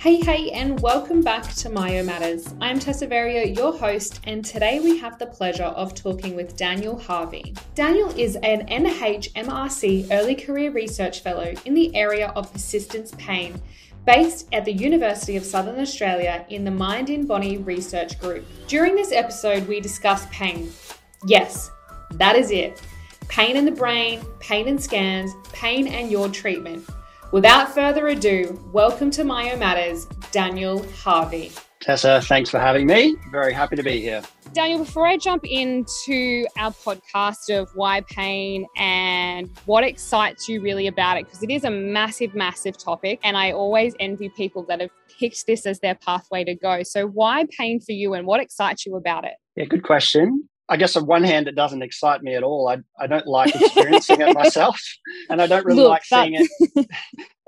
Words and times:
Hey, 0.00 0.16
hey, 0.16 0.50
and 0.52 0.80
welcome 0.80 1.20
back 1.20 1.42
to 1.56 1.68
Myo 1.68 2.02
Matters. 2.02 2.54
I'm 2.58 2.78
Tessa 2.78 3.06
Verio, 3.06 3.54
your 3.54 3.76
host, 3.76 4.20
and 4.24 4.42
today 4.42 4.80
we 4.80 4.96
have 4.96 5.18
the 5.18 5.26
pleasure 5.26 5.64
of 5.64 5.94
talking 5.94 6.34
with 6.34 6.56
Daniel 6.56 6.98
Harvey. 6.98 7.54
Daniel 7.74 8.08
is 8.18 8.36
an 8.36 8.66
NHMRC 8.68 10.08
Early 10.10 10.34
Career 10.36 10.70
Research 10.70 11.20
Fellow 11.20 11.52
in 11.66 11.74
the 11.74 11.94
area 11.94 12.28
of 12.28 12.50
persistence 12.50 13.12
pain, 13.18 13.60
based 14.06 14.48
at 14.54 14.64
the 14.64 14.72
University 14.72 15.36
of 15.36 15.44
Southern 15.44 15.78
Australia 15.78 16.46
in 16.48 16.64
the 16.64 16.70
Mind 16.70 17.10
in 17.10 17.26
Body 17.26 17.58
Research 17.58 18.18
Group. 18.18 18.46
During 18.68 18.94
this 18.94 19.12
episode, 19.12 19.68
we 19.68 19.80
discuss 19.80 20.24
pain. 20.30 20.72
Yes, 21.26 21.70
that 22.12 22.36
is 22.36 22.50
it. 22.50 22.80
Pain 23.28 23.54
in 23.54 23.66
the 23.66 23.70
brain, 23.70 24.24
pain 24.38 24.66
in 24.66 24.78
scans, 24.78 25.34
pain 25.52 25.86
and 25.88 26.10
your 26.10 26.30
treatment. 26.30 26.88
Without 27.32 27.72
further 27.72 28.08
ado, 28.08 28.60
welcome 28.72 29.08
to 29.12 29.22
Myo 29.22 29.56
Matters, 29.56 30.06
Daniel 30.32 30.84
Harvey. 30.94 31.52
Tessa, 31.80 32.20
thanks 32.24 32.50
for 32.50 32.58
having 32.58 32.88
me. 32.88 33.14
Very 33.30 33.52
happy 33.52 33.76
to 33.76 33.84
be 33.84 34.00
here. 34.00 34.20
Daniel, 34.52 34.80
before 34.80 35.06
I 35.06 35.16
jump 35.16 35.44
into 35.44 36.44
our 36.58 36.72
podcast 36.72 37.56
of 37.56 37.70
why 37.76 38.00
pain 38.00 38.66
and 38.76 39.48
what 39.66 39.84
excites 39.84 40.48
you 40.48 40.60
really 40.60 40.88
about 40.88 41.18
it, 41.18 41.26
because 41.26 41.44
it 41.44 41.50
is 41.50 41.62
a 41.62 41.70
massive, 41.70 42.34
massive 42.34 42.76
topic, 42.76 43.20
and 43.22 43.36
I 43.36 43.52
always 43.52 43.94
envy 44.00 44.28
people 44.30 44.64
that 44.64 44.80
have 44.80 44.90
picked 45.20 45.46
this 45.46 45.66
as 45.66 45.78
their 45.78 45.94
pathway 45.94 46.42
to 46.42 46.56
go. 46.56 46.82
So, 46.82 47.06
why 47.06 47.46
pain 47.56 47.80
for 47.80 47.92
you 47.92 48.14
and 48.14 48.26
what 48.26 48.40
excites 48.40 48.84
you 48.84 48.96
about 48.96 49.24
it? 49.24 49.34
Yeah, 49.54 49.66
good 49.66 49.84
question. 49.84 50.48
I 50.70 50.76
guess 50.76 50.94
on 50.94 51.04
one 51.04 51.24
hand, 51.24 51.48
it 51.48 51.56
doesn't 51.56 51.82
excite 51.82 52.22
me 52.22 52.36
at 52.36 52.44
all. 52.44 52.68
I, 52.68 52.78
I 52.98 53.08
don't 53.08 53.26
like 53.26 53.52
experiencing 53.54 54.20
it 54.20 54.34
myself, 54.34 54.80
and 55.28 55.42
I 55.42 55.48
don't 55.48 55.66
really 55.66 55.82
Look, 55.82 55.90
like 55.90 56.04
seeing 56.04 56.34
it, 56.34 56.48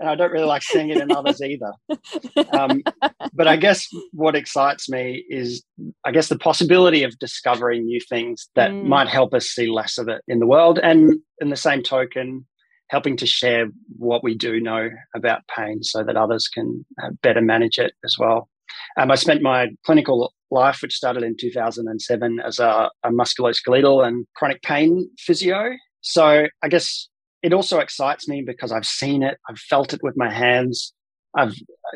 and 0.01 0.09
I 0.09 0.17
don't 0.17 0.33
really 0.33 0.47
like 0.47 0.65
seeing 0.65 0.91
it 0.91 0.97
in 0.99 1.13
others 1.13 1.41
either. 1.41 1.73
Um, 2.53 2.83
but 3.33 3.47
I 3.47 3.55
guess 3.57 3.87
what 4.13 4.35
excites 4.35 4.89
me 4.89 5.25
is, 5.31 5.63
I 6.05 6.11
guess, 6.11 6.29
the 6.29 6.39
possibility 6.39 7.05
of 7.05 7.17
discovering 7.21 7.87
new 7.87 8.01
things 8.09 8.49
that 8.57 8.73
mm. 8.73 8.87
might 8.87 9.09
help 9.09 9.35
us 9.35 9.47
see 9.47 9.71
less 9.71 9.99
of 9.99 10.09
it 10.09 10.23
in 10.27 10.41
the 10.41 10.47
world, 10.47 10.81
and 10.83 11.15
in 11.41 11.51
the 11.51 11.57
same 11.57 11.85
token, 11.85 12.45
helping 12.89 13.17
to 13.19 13.27
share 13.27 13.69
what 13.99 14.25
we 14.25 14.35
do 14.35 14.61
know 14.61 14.91
about 15.15 15.47
pain 15.47 15.85
so 15.85 16.03
that 16.03 16.17
others 16.17 16.49
can 16.49 16.85
uh, 17.01 17.11
better 17.23 17.41
manage 17.41 17.79
it 17.79 17.93
as 18.05 18.17
well. 18.19 18.49
Um, 18.97 19.11
I 19.11 19.15
spent 19.15 19.43
my 19.43 19.69
clinical 19.85 20.33
life, 20.51 20.81
which 20.83 20.95
started 20.95 21.23
in 21.23 21.37
2007, 21.37 22.41
as 22.41 22.59
a, 22.59 22.91
a 23.03 23.11
musculoskeletal 23.11 24.07
and 24.07 24.27
chronic 24.37 24.63
pain 24.63 25.11
physio. 25.19 25.73
So 26.01 26.47
I 26.63 26.69
guess 26.69 27.09
it 27.43 27.53
also 27.53 27.79
excites 27.79 28.29
me 28.29 28.43
because 28.43 28.73
I've 28.73 28.87
seen 28.87 29.23
it, 29.23 29.39
I've 29.49 29.59
felt 29.59 29.93
it 29.93 30.03
with 30.03 30.17
my 30.17 30.31
hands, 30.31 30.93
I've 31.35 31.55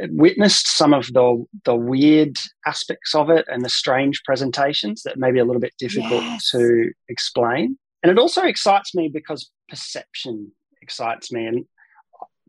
witnessed 0.09 0.69
some 0.69 0.95
of 0.95 1.07
the 1.13 1.45
the 1.65 1.75
weird 1.75 2.39
aspects 2.67 3.15
of 3.15 3.29
it 3.29 3.45
and 3.49 3.65
the 3.65 3.69
strange 3.69 4.23
presentations 4.25 5.03
that 5.03 5.19
may 5.19 5.31
be 5.31 5.39
a 5.39 5.45
little 5.45 5.61
bit 5.61 5.75
difficult 5.79 6.23
yes. 6.23 6.51
to 6.51 6.91
explain. 7.09 7.79
And 8.03 8.11
it 8.11 8.19
also 8.19 8.45
excites 8.45 8.95
me 8.95 9.09
because 9.09 9.51
perception 9.69 10.53
excites 10.81 11.31
me. 11.33 11.47
And 11.47 11.65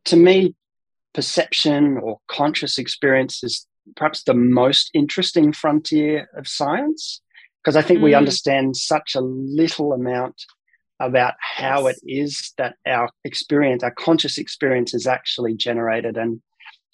to 0.05 0.16
me, 0.16 0.55
perception 1.14 1.98
or 1.98 2.20
conscious 2.28 2.78
experience 2.78 3.44
is 3.44 3.66
perhaps 3.95 4.23
the 4.23 4.33
most 4.33 4.89
interesting 4.93 5.52
frontier 5.52 6.27
of 6.35 6.47
science 6.47 7.21
because 7.67 7.75
I 7.75 7.81
think 7.81 7.99
mm. 7.99 8.03
we 8.03 8.13
understand 8.13 8.77
such 8.77 9.13
a 9.13 9.19
little 9.19 9.91
amount 9.91 10.41
about 11.02 11.33
how 11.41 11.85
yes. 11.85 11.97
it 11.97 12.02
is 12.08 12.53
that 12.58 12.75
our 12.88 13.09
experience, 13.25 13.83
our 13.83 13.93
conscious 13.99 14.38
experience, 14.38 14.93
is 14.93 15.05
actually 15.05 15.53
generated, 15.53 16.15
and 16.15 16.41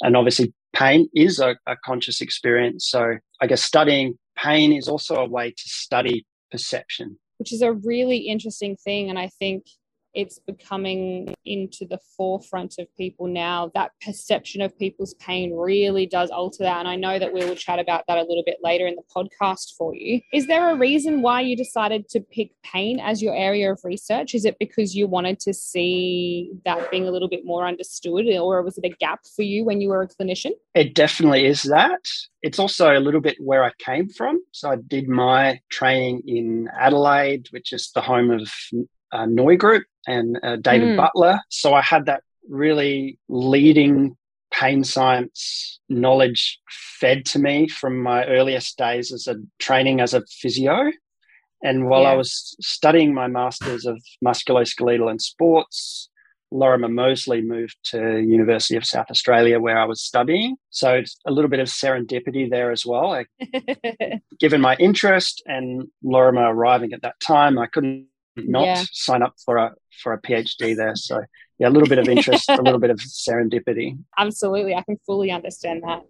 and 0.01 0.17
obviously 0.17 0.51
pain 0.75 1.07
is 1.13 1.37
a, 1.39 1.57
a 1.67 1.75
conscious 1.85 2.21
experience. 2.21 2.89
So 2.89 3.17
I 3.39 3.45
guess 3.45 3.63
studying 3.63 4.17
pain 4.35 4.73
is 4.73 4.87
also 4.87 5.15
a 5.17 5.29
way 5.29 5.51
to 5.51 5.63
study 5.69 6.25
perception, 6.49 7.19
which 7.37 7.53
is 7.53 7.61
a 7.61 7.73
really 7.73 8.17
interesting 8.17 8.75
thing, 8.75 9.11
and 9.11 9.19
I 9.19 9.29
think 9.39 9.65
it's 10.13 10.39
becoming 10.39 11.33
into 11.45 11.85
the 11.85 11.99
forefront 12.17 12.75
of 12.79 12.87
people 12.95 13.27
now. 13.27 13.71
That 13.73 13.91
perception 14.01 14.61
of 14.61 14.77
people's 14.77 15.13
pain 15.15 15.55
really 15.55 16.05
does 16.05 16.29
alter 16.29 16.63
that. 16.63 16.79
And 16.79 16.87
I 16.87 16.95
know 16.95 17.19
that 17.19 17.33
we 17.33 17.43
will 17.45 17.55
chat 17.55 17.79
about 17.79 18.05
that 18.07 18.17
a 18.17 18.21
little 18.21 18.43
bit 18.45 18.57
later 18.63 18.87
in 18.87 18.95
the 18.95 19.03
podcast 19.15 19.75
for 19.77 19.95
you. 19.95 20.21
Is 20.31 20.47
there 20.47 20.69
a 20.69 20.75
reason 20.75 21.21
why 21.21 21.41
you 21.41 21.55
decided 21.55 22.09
to 22.09 22.19
pick 22.19 22.51
pain 22.63 22.99
as 22.99 23.21
your 23.21 23.35
area 23.35 23.71
of 23.71 23.79
research? 23.83 24.35
Is 24.35 24.45
it 24.45 24.57
because 24.59 24.95
you 24.95 25.07
wanted 25.07 25.39
to 25.41 25.53
see 25.53 26.51
that 26.65 26.91
being 26.91 27.07
a 27.07 27.11
little 27.11 27.29
bit 27.29 27.45
more 27.45 27.67
understood, 27.67 28.27
or 28.27 28.61
was 28.61 28.77
it 28.77 28.85
a 28.85 28.89
gap 28.89 29.21
for 29.35 29.41
you 29.41 29.65
when 29.65 29.81
you 29.81 29.89
were 29.89 30.01
a 30.01 30.07
clinician? 30.07 30.51
It 30.75 30.95
definitely 30.95 31.45
is 31.45 31.63
that. 31.63 32.07
It's 32.41 32.59
also 32.59 32.95
a 32.95 32.99
little 32.99 33.21
bit 33.21 33.37
where 33.39 33.63
I 33.63 33.71
came 33.79 34.09
from. 34.09 34.41
So 34.51 34.69
I 34.69 34.75
did 34.75 35.07
my 35.07 35.59
training 35.69 36.23
in 36.27 36.69
Adelaide, 36.77 37.47
which 37.51 37.73
is 37.73 37.91
the 37.93 38.01
home 38.01 38.31
of 38.31 38.51
uh, 39.13 39.25
NOI 39.25 39.55
Group 39.55 39.85
and 40.07 40.39
uh, 40.43 40.57
David 40.57 40.89
mm. 40.89 40.97
Butler. 40.97 41.39
So 41.49 41.73
I 41.73 41.81
had 41.81 42.07
that 42.07 42.23
really 42.49 43.19
leading 43.29 44.17
pain 44.51 44.83
science 44.83 45.79
knowledge 45.89 46.59
fed 46.99 47.25
to 47.25 47.39
me 47.39 47.67
from 47.67 48.01
my 48.01 48.25
earliest 48.25 48.77
days 48.77 49.11
as 49.11 49.27
a 49.27 49.35
training 49.59 50.01
as 50.01 50.13
a 50.13 50.23
physio. 50.29 50.91
And 51.63 51.87
while 51.87 52.03
yeah. 52.03 52.09
I 52.11 52.15
was 52.15 52.55
studying 52.59 53.13
my 53.13 53.27
masters 53.27 53.85
of 53.85 54.01
musculoskeletal 54.23 55.09
and 55.09 55.21
sports, 55.21 56.09
Lorimer 56.51 56.89
Moseley 56.89 57.41
moved 57.41 57.77
to 57.85 58.19
University 58.19 58.75
of 58.75 58.85
South 58.85 59.07
Australia 59.09 59.59
where 59.59 59.79
I 59.79 59.85
was 59.85 60.01
studying. 60.01 60.57
So 60.69 60.93
it's 60.93 61.17
a 61.25 61.31
little 61.31 61.49
bit 61.49 61.59
of 61.59 61.67
serendipity 61.67 62.49
there 62.49 62.71
as 62.71 62.85
well. 62.85 63.13
I, 63.13 63.25
given 64.39 64.61
my 64.61 64.75
interest 64.75 65.41
and 65.47 65.87
Lorimer 66.03 66.53
arriving 66.53 66.93
at 66.93 67.01
that 67.01 67.19
time, 67.19 67.57
I 67.57 67.65
couldn't 67.67 68.07
not 68.35 68.65
yeah. 68.65 68.83
sign 68.91 69.21
up 69.21 69.35
for 69.43 69.57
a 69.57 69.73
for 70.01 70.13
a 70.13 70.21
PhD 70.21 70.75
there. 70.75 70.95
So 70.95 71.21
yeah, 71.59 71.67
a 71.67 71.71
little 71.71 71.87
bit 71.87 71.99
of 71.99 72.07
interest, 72.07 72.49
a 72.49 72.61
little 72.61 72.79
bit 72.79 72.89
of 72.89 72.97
serendipity. 72.97 73.97
Absolutely, 74.17 74.75
I 74.75 74.81
can 74.81 74.97
fully 75.05 75.31
understand 75.31 75.83
that. 75.83 76.01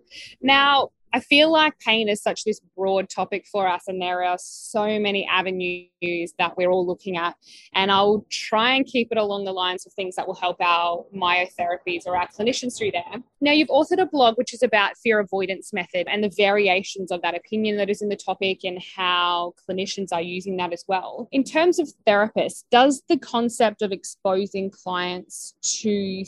Now, 0.42 0.90
I 1.14 1.20
feel 1.20 1.52
like 1.52 1.78
pain 1.80 2.10
is 2.10 2.24
such 2.24 2.44
this 2.44 2.60
broad 2.76 3.08
topic 3.08 3.46
for 3.46 3.68
us, 3.68 3.84
and 3.88 4.02
there 4.02 4.24
are 4.24 4.38
so 4.40 5.00
many 5.00 5.28
avenues 5.28 6.34
that 6.40 6.58
we're 6.58 6.72
all 6.72 6.88
looking 6.88 7.18
at. 7.18 7.36
And 7.76 7.92
I'll 7.92 8.26
try 8.32 8.74
and 8.74 8.86
keep 8.86 9.10
it 9.12 9.18
along 9.20 9.46
the 9.46 9.52
lines 9.52 9.86
of 9.86 9.94
things 9.94 10.16
that 10.16 10.26
will 10.26 10.34
help 10.34 10.60
our 10.60 11.06
myotherapies 11.16 12.08
or 12.08 12.18
our 12.18 12.28
clinicians 12.28 12.76
through 12.78 12.92
there. 12.92 13.22
Now, 13.42 13.52
you've 13.52 13.68
authored 13.68 14.02
a 14.02 14.08
blog 14.08 14.40
which 14.40 14.56
is 14.56 14.64
about 14.64 14.98
fear 14.98 15.20
avoidance 15.20 15.72
method 15.72 16.08
and 16.10 16.24
the 16.24 16.34
variations 16.36 17.12
of 17.12 17.22
that 17.22 17.36
opinion 17.36 17.78
that 17.78 17.92
is 17.92 18.02
in 18.02 18.10
the 18.10 18.16
topic 18.16 18.64
and 18.64 18.82
how 18.96 19.54
clinicians 19.70 20.08
are 20.12 20.22
using 20.22 20.58
that 20.58 20.74
as 20.74 20.84
well. 20.88 21.28
In 21.32 21.44
terms 21.44 21.78
of 21.78 21.90
therapists, 22.08 22.64
does 22.72 23.04
the 23.08 23.18
concept 23.18 23.84
of 23.84 23.92
exposing 23.92 24.72
clients 24.72 25.54
to 25.82 26.26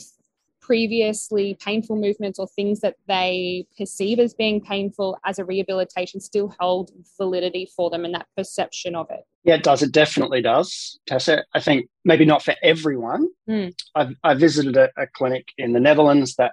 previously 0.66 1.56
painful 1.60 1.96
movements 1.96 2.38
or 2.40 2.48
things 2.48 2.80
that 2.80 2.96
they 3.06 3.64
perceive 3.78 4.18
as 4.18 4.34
being 4.34 4.60
painful 4.60 5.16
as 5.24 5.38
a 5.38 5.44
rehabilitation 5.44 6.20
still 6.20 6.52
hold 6.58 6.90
validity 7.16 7.70
for 7.76 7.88
them 7.88 8.04
and 8.04 8.12
that 8.14 8.26
perception 8.36 8.96
of 8.96 9.06
it? 9.10 9.20
Yeah, 9.44 9.54
it 9.54 9.62
does. 9.62 9.82
It 9.82 9.92
definitely 9.92 10.42
does, 10.42 10.98
Tessa. 11.06 11.44
I 11.54 11.60
think 11.60 11.88
maybe 12.04 12.24
not 12.24 12.42
for 12.42 12.54
everyone. 12.64 13.28
Mm. 13.48 13.74
I've, 13.94 14.14
I 14.24 14.34
visited 14.34 14.76
a, 14.76 14.90
a, 14.96 15.06
clinic 15.06 15.46
in 15.56 15.72
the 15.72 15.78
Netherlands 15.78 16.34
that 16.36 16.52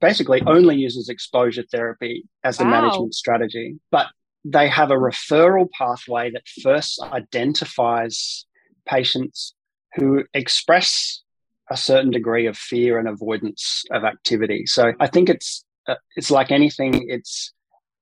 basically 0.00 0.42
only 0.46 0.76
uses 0.76 1.10
exposure 1.10 1.64
therapy 1.70 2.24
as 2.42 2.56
the 2.56 2.64
wow. 2.64 2.70
management 2.70 3.14
strategy, 3.14 3.74
but 3.90 4.06
they 4.44 4.68
have 4.68 4.90
a 4.90 4.94
referral 4.94 5.66
pathway 5.76 6.30
that 6.30 6.48
first 6.62 7.02
identifies 7.02 8.46
patients 8.86 9.54
who 9.94 10.24
express 10.32 11.22
a 11.70 11.76
certain 11.76 12.10
degree 12.10 12.46
of 12.46 12.56
fear 12.56 12.98
and 12.98 13.08
avoidance 13.08 13.84
of 13.90 14.04
activity. 14.04 14.66
So 14.66 14.92
I 15.00 15.06
think 15.06 15.28
it's 15.28 15.64
uh, 15.88 15.96
it's 16.16 16.30
like 16.30 16.50
anything. 16.50 17.08
It's 17.08 17.52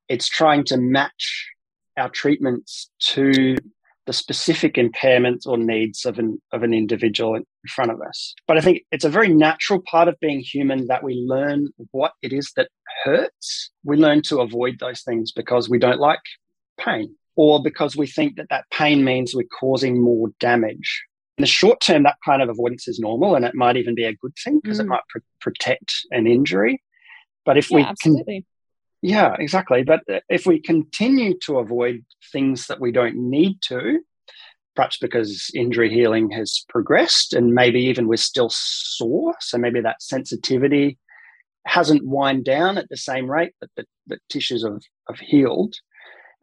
it's 0.08 0.28
trying 0.28 0.64
to 0.64 0.76
match 0.76 1.48
our 1.96 2.10
treatments 2.10 2.90
to 3.00 3.56
the 4.06 4.12
specific 4.12 4.74
impairments 4.74 5.46
or 5.46 5.56
needs 5.56 6.04
of 6.04 6.18
an 6.18 6.40
of 6.52 6.62
an 6.62 6.74
individual 6.74 7.36
in 7.36 7.44
front 7.68 7.90
of 7.90 8.00
us. 8.02 8.34
But 8.46 8.58
I 8.58 8.60
think 8.60 8.82
it's 8.90 9.04
a 9.04 9.10
very 9.10 9.28
natural 9.28 9.82
part 9.90 10.08
of 10.08 10.20
being 10.20 10.40
human 10.40 10.86
that 10.88 11.02
we 11.02 11.14
learn 11.14 11.68
what 11.92 12.12
it 12.22 12.32
is 12.32 12.52
that 12.56 12.68
hurts. 13.04 13.70
We 13.82 13.96
learn 13.96 14.22
to 14.22 14.40
avoid 14.40 14.78
those 14.78 15.02
things 15.02 15.32
because 15.32 15.68
we 15.68 15.78
don't 15.78 16.00
like 16.00 16.20
pain 16.78 17.14
or 17.36 17.62
because 17.62 17.96
we 17.96 18.06
think 18.06 18.36
that 18.36 18.48
that 18.50 18.66
pain 18.70 19.04
means 19.04 19.34
we're 19.34 19.44
causing 19.44 20.02
more 20.02 20.28
damage 20.38 21.04
in 21.36 21.42
the 21.42 21.46
short 21.46 21.80
term, 21.80 22.04
that 22.04 22.16
kind 22.24 22.42
of 22.42 22.48
avoidance 22.48 22.86
is 22.86 22.98
normal 22.98 23.34
and 23.34 23.44
it 23.44 23.54
might 23.54 23.76
even 23.76 23.94
be 23.94 24.04
a 24.04 24.14
good 24.14 24.34
thing 24.42 24.60
because 24.62 24.78
mm. 24.78 24.82
it 24.82 24.88
might 24.88 25.06
pr- 25.08 25.18
protect 25.40 25.94
an 26.10 26.26
injury. 26.26 26.82
But 27.44 27.58
if 27.58 27.70
yeah, 27.70 27.76
we 27.76 27.82
absolutely. 27.82 28.34
Can, 28.34 28.44
yeah, 29.02 29.36
exactly. 29.38 29.82
But 29.82 30.00
if 30.28 30.46
we 30.46 30.60
continue 30.60 31.36
to 31.40 31.58
avoid 31.58 32.04
things 32.32 32.68
that 32.68 32.80
we 32.80 32.92
don't 32.92 33.16
need 33.16 33.60
to, 33.62 34.00
perhaps 34.74 34.96
because 34.96 35.50
injury 35.54 35.92
healing 35.92 36.30
has 36.30 36.64
progressed 36.68 37.34
and 37.34 37.54
maybe 37.54 37.80
even 37.80 38.08
we're 38.08 38.16
still 38.16 38.50
sore, 38.50 39.34
so 39.40 39.58
maybe 39.58 39.80
that 39.80 40.02
sensitivity 40.02 40.98
hasn't 41.66 42.06
wind 42.06 42.44
down 42.44 42.78
at 42.78 42.88
the 42.88 42.96
same 42.96 43.30
rate 43.30 43.52
that 43.60 43.70
the, 43.76 43.84
the 44.06 44.18
tissues 44.28 44.64
have, 44.64 44.80
have 45.08 45.18
healed. 45.18 45.74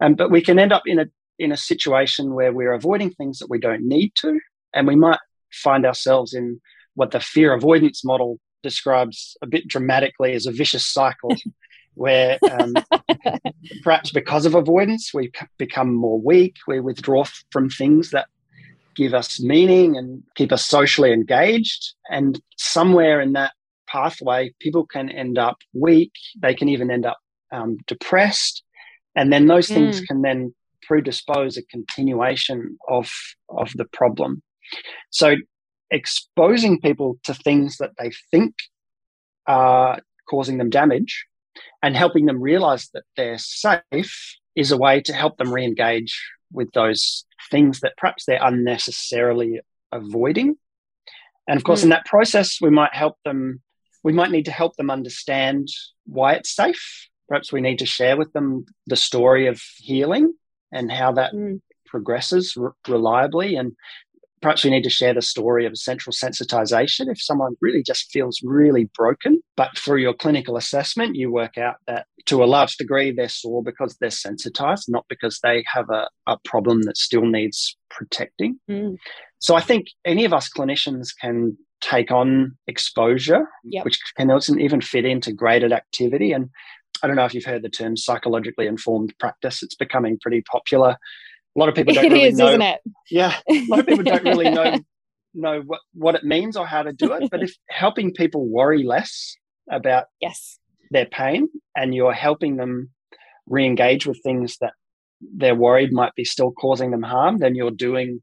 Um, 0.00 0.14
but 0.14 0.30
we 0.30 0.42
can 0.42 0.58
end 0.58 0.72
up 0.72 0.82
in 0.86 0.98
a 0.98 1.06
in 1.38 1.50
a 1.50 1.56
situation 1.56 2.34
where 2.34 2.52
we're 2.52 2.72
avoiding 2.72 3.10
things 3.10 3.38
that 3.38 3.50
we 3.50 3.58
don't 3.58 3.82
need 3.82 4.12
to, 4.16 4.38
and 4.74 4.86
we 4.86 4.96
might 4.96 5.18
find 5.52 5.84
ourselves 5.86 6.34
in 6.34 6.60
what 6.94 7.10
the 7.10 7.20
fear 7.20 7.52
avoidance 7.54 8.04
model 8.04 8.38
describes 8.62 9.36
a 9.42 9.46
bit 9.46 9.66
dramatically 9.66 10.32
as 10.34 10.46
a 10.46 10.52
vicious 10.52 10.86
cycle 10.86 11.34
where 11.94 12.38
um, 12.50 12.74
perhaps 13.82 14.10
because 14.10 14.46
of 14.46 14.54
avoidance 14.54 15.12
we 15.12 15.30
become 15.58 15.94
more 15.94 16.18
weak 16.18 16.56
we 16.66 16.80
withdraw 16.80 17.24
from 17.50 17.68
things 17.68 18.10
that 18.10 18.26
give 18.94 19.14
us 19.14 19.40
meaning 19.40 19.96
and 19.96 20.22
keep 20.34 20.52
us 20.52 20.64
socially 20.64 21.12
engaged. 21.12 21.94
And 22.10 22.40
somewhere 22.56 23.20
in 23.20 23.32
that 23.32 23.52
pathway 23.88 24.50
people 24.58 24.86
can 24.86 25.10
end 25.10 25.36
up 25.36 25.58
weak 25.74 26.12
they 26.40 26.54
can 26.54 26.70
even 26.70 26.90
end 26.90 27.04
up 27.04 27.18
um, 27.52 27.76
depressed. 27.86 28.62
And 29.14 29.30
then 29.30 29.46
those 29.46 29.68
things 29.68 30.00
mm. 30.00 30.06
can 30.06 30.22
then 30.22 30.54
predispose 30.82 31.56
a 31.56 31.62
continuation 31.64 32.78
of 32.88 33.10
of 33.50 33.70
the 33.76 33.84
problem 33.84 34.42
so 35.10 35.36
exposing 35.90 36.80
people 36.80 37.18
to 37.24 37.34
things 37.34 37.76
that 37.78 37.92
they 37.98 38.10
think 38.30 38.54
are 39.46 40.00
causing 40.28 40.58
them 40.58 40.70
damage 40.70 41.26
and 41.82 41.96
helping 41.96 42.26
them 42.26 42.40
realize 42.40 42.88
that 42.94 43.04
they're 43.16 43.38
safe 43.38 44.36
is 44.54 44.70
a 44.70 44.76
way 44.76 45.00
to 45.00 45.12
help 45.12 45.36
them 45.36 45.52
re-engage 45.52 46.20
with 46.52 46.70
those 46.72 47.24
things 47.50 47.80
that 47.80 47.96
perhaps 47.96 48.24
they're 48.24 48.38
unnecessarily 48.42 49.60
avoiding 49.90 50.56
and 51.48 51.56
of 51.56 51.64
course 51.64 51.80
mm. 51.80 51.84
in 51.84 51.90
that 51.90 52.06
process 52.06 52.58
we 52.60 52.70
might 52.70 52.94
help 52.94 53.16
them 53.24 53.60
we 54.04 54.12
might 54.12 54.30
need 54.30 54.44
to 54.44 54.50
help 54.50 54.76
them 54.76 54.90
understand 54.90 55.68
why 56.06 56.32
it's 56.34 56.54
safe 56.54 57.08
perhaps 57.28 57.52
we 57.52 57.60
need 57.60 57.78
to 57.78 57.86
share 57.86 58.16
with 58.16 58.32
them 58.32 58.64
the 58.86 58.96
story 58.96 59.46
of 59.46 59.60
healing 59.78 60.32
and 60.70 60.90
how 60.90 61.12
that 61.12 61.32
mm. 61.32 61.60
progresses 61.86 62.56
reliably 62.88 63.56
and 63.56 63.72
perhaps 64.42 64.64
we 64.64 64.70
need 64.70 64.82
to 64.82 64.90
share 64.90 65.14
the 65.14 65.22
story 65.22 65.64
of 65.64 65.78
central 65.78 66.12
sensitization 66.12 67.10
if 67.10 67.22
someone 67.22 67.54
really 67.60 67.82
just 67.82 68.10
feels 68.10 68.40
really 68.42 68.90
broken. 68.94 69.40
But 69.56 69.78
through 69.78 69.98
your 69.98 70.14
clinical 70.14 70.56
assessment 70.56 71.16
you 71.16 71.32
work 71.32 71.56
out 71.56 71.76
that 71.86 72.06
to 72.26 72.42
a 72.42 72.46
large 72.46 72.76
degree 72.76 73.12
they're 73.12 73.28
sore 73.28 73.62
because 73.62 73.96
they're 74.00 74.10
sensitized 74.10 74.86
not 74.88 75.06
because 75.08 75.40
they 75.42 75.64
have 75.72 75.88
a, 75.90 76.08
a 76.26 76.36
problem 76.44 76.82
that 76.82 76.96
still 76.96 77.24
needs 77.24 77.76
protecting. 77.90 78.58
Mm. 78.70 78.96
so 79.38 79.54
i 79.54 79.60
think 79.60 79.86
any 80.04 80.24
of 80.24 80.32
us 80.32 80.48
clinicians 80.48 81.08
can 81.20 81.56
take 81.80 82.10
on 82.10 82.56
exposure 82.66 83.44
yep. 83.64 83.84
which 83.84 83.98
can 84.16 84.30
also 84.30 84.54
even 84.56 84.80
fit 84.80 85.04
into 85.04 85.32
graded 85.32 85.72
activity. 85.72 86.32
And 86.32 86.48
i 87.02 87.06
don't 87.06 87.16
know 87.16 87.24
if 87.24 87.34
you've 87.34 87.44
heard 87.44 87.62
the 87.62 87.68
term 87.68 87.96
psychologically 87.96 88.66
informed 88.66 89.14
practice. 89.18 89.62
It's 89.62 89.74
becoming 89.74 90.18
pretty 90.20 90.42
popular 90.42 90.96
a 91.54 91.58
lot 91.58 91.68
of 91.68 91.74
people 91.74 91.94
don't 91.94 92.04
it 92.06 92.12
really 92.12 92.24
is, 92.24 92.38
know, 92.38 92.48
isn't 92.48 92.62
it? 92.62 92.80
Yeah, 93.10 93.36
a 93.48 93.66
lot 93.66 93.80
of 93.80 93.86
people 93.86 94.04
don't 94.04 94.24
really 94.24 94.50
know 94.50 94.78
know 95.34 95.60
what, 95.60 95.80
what 95.94 96.14
it 96.14 96.24
means 96.24 96.56
or 96.56 96.66
how 96.66 96.82
to 96.82 96.92
do 96.92 97.12
it. 97.12 97.30
But 97.30 97.42
if 97.42 97.54
helping 97.68 98.12
people 98.12 98.46
worry 98.46 98.82
less 98.82 99.36
about 99.70 100.06
yes 100.20 100.58
their 100.90 101.06
pain, 101.06 101.48
and 101.76 101.94
you're 101.94 102.12
helping 102.12 102.56
them 102.56 102.90
re-engage 103.46 104.06
with 104.06 104.22
things 104.22 104.56
that 104.60 104.74
they're 105.20 105.54
worried 105.54 105.92
might 105.92 106.14
be 106.14 106.24
still 106.24 106.52
causing 106.52 106.90
them 106.90 107.02
harm, 107.02 107.38
then 107.38 107.54
you're 107.54 107.70
doing 107.70 108.22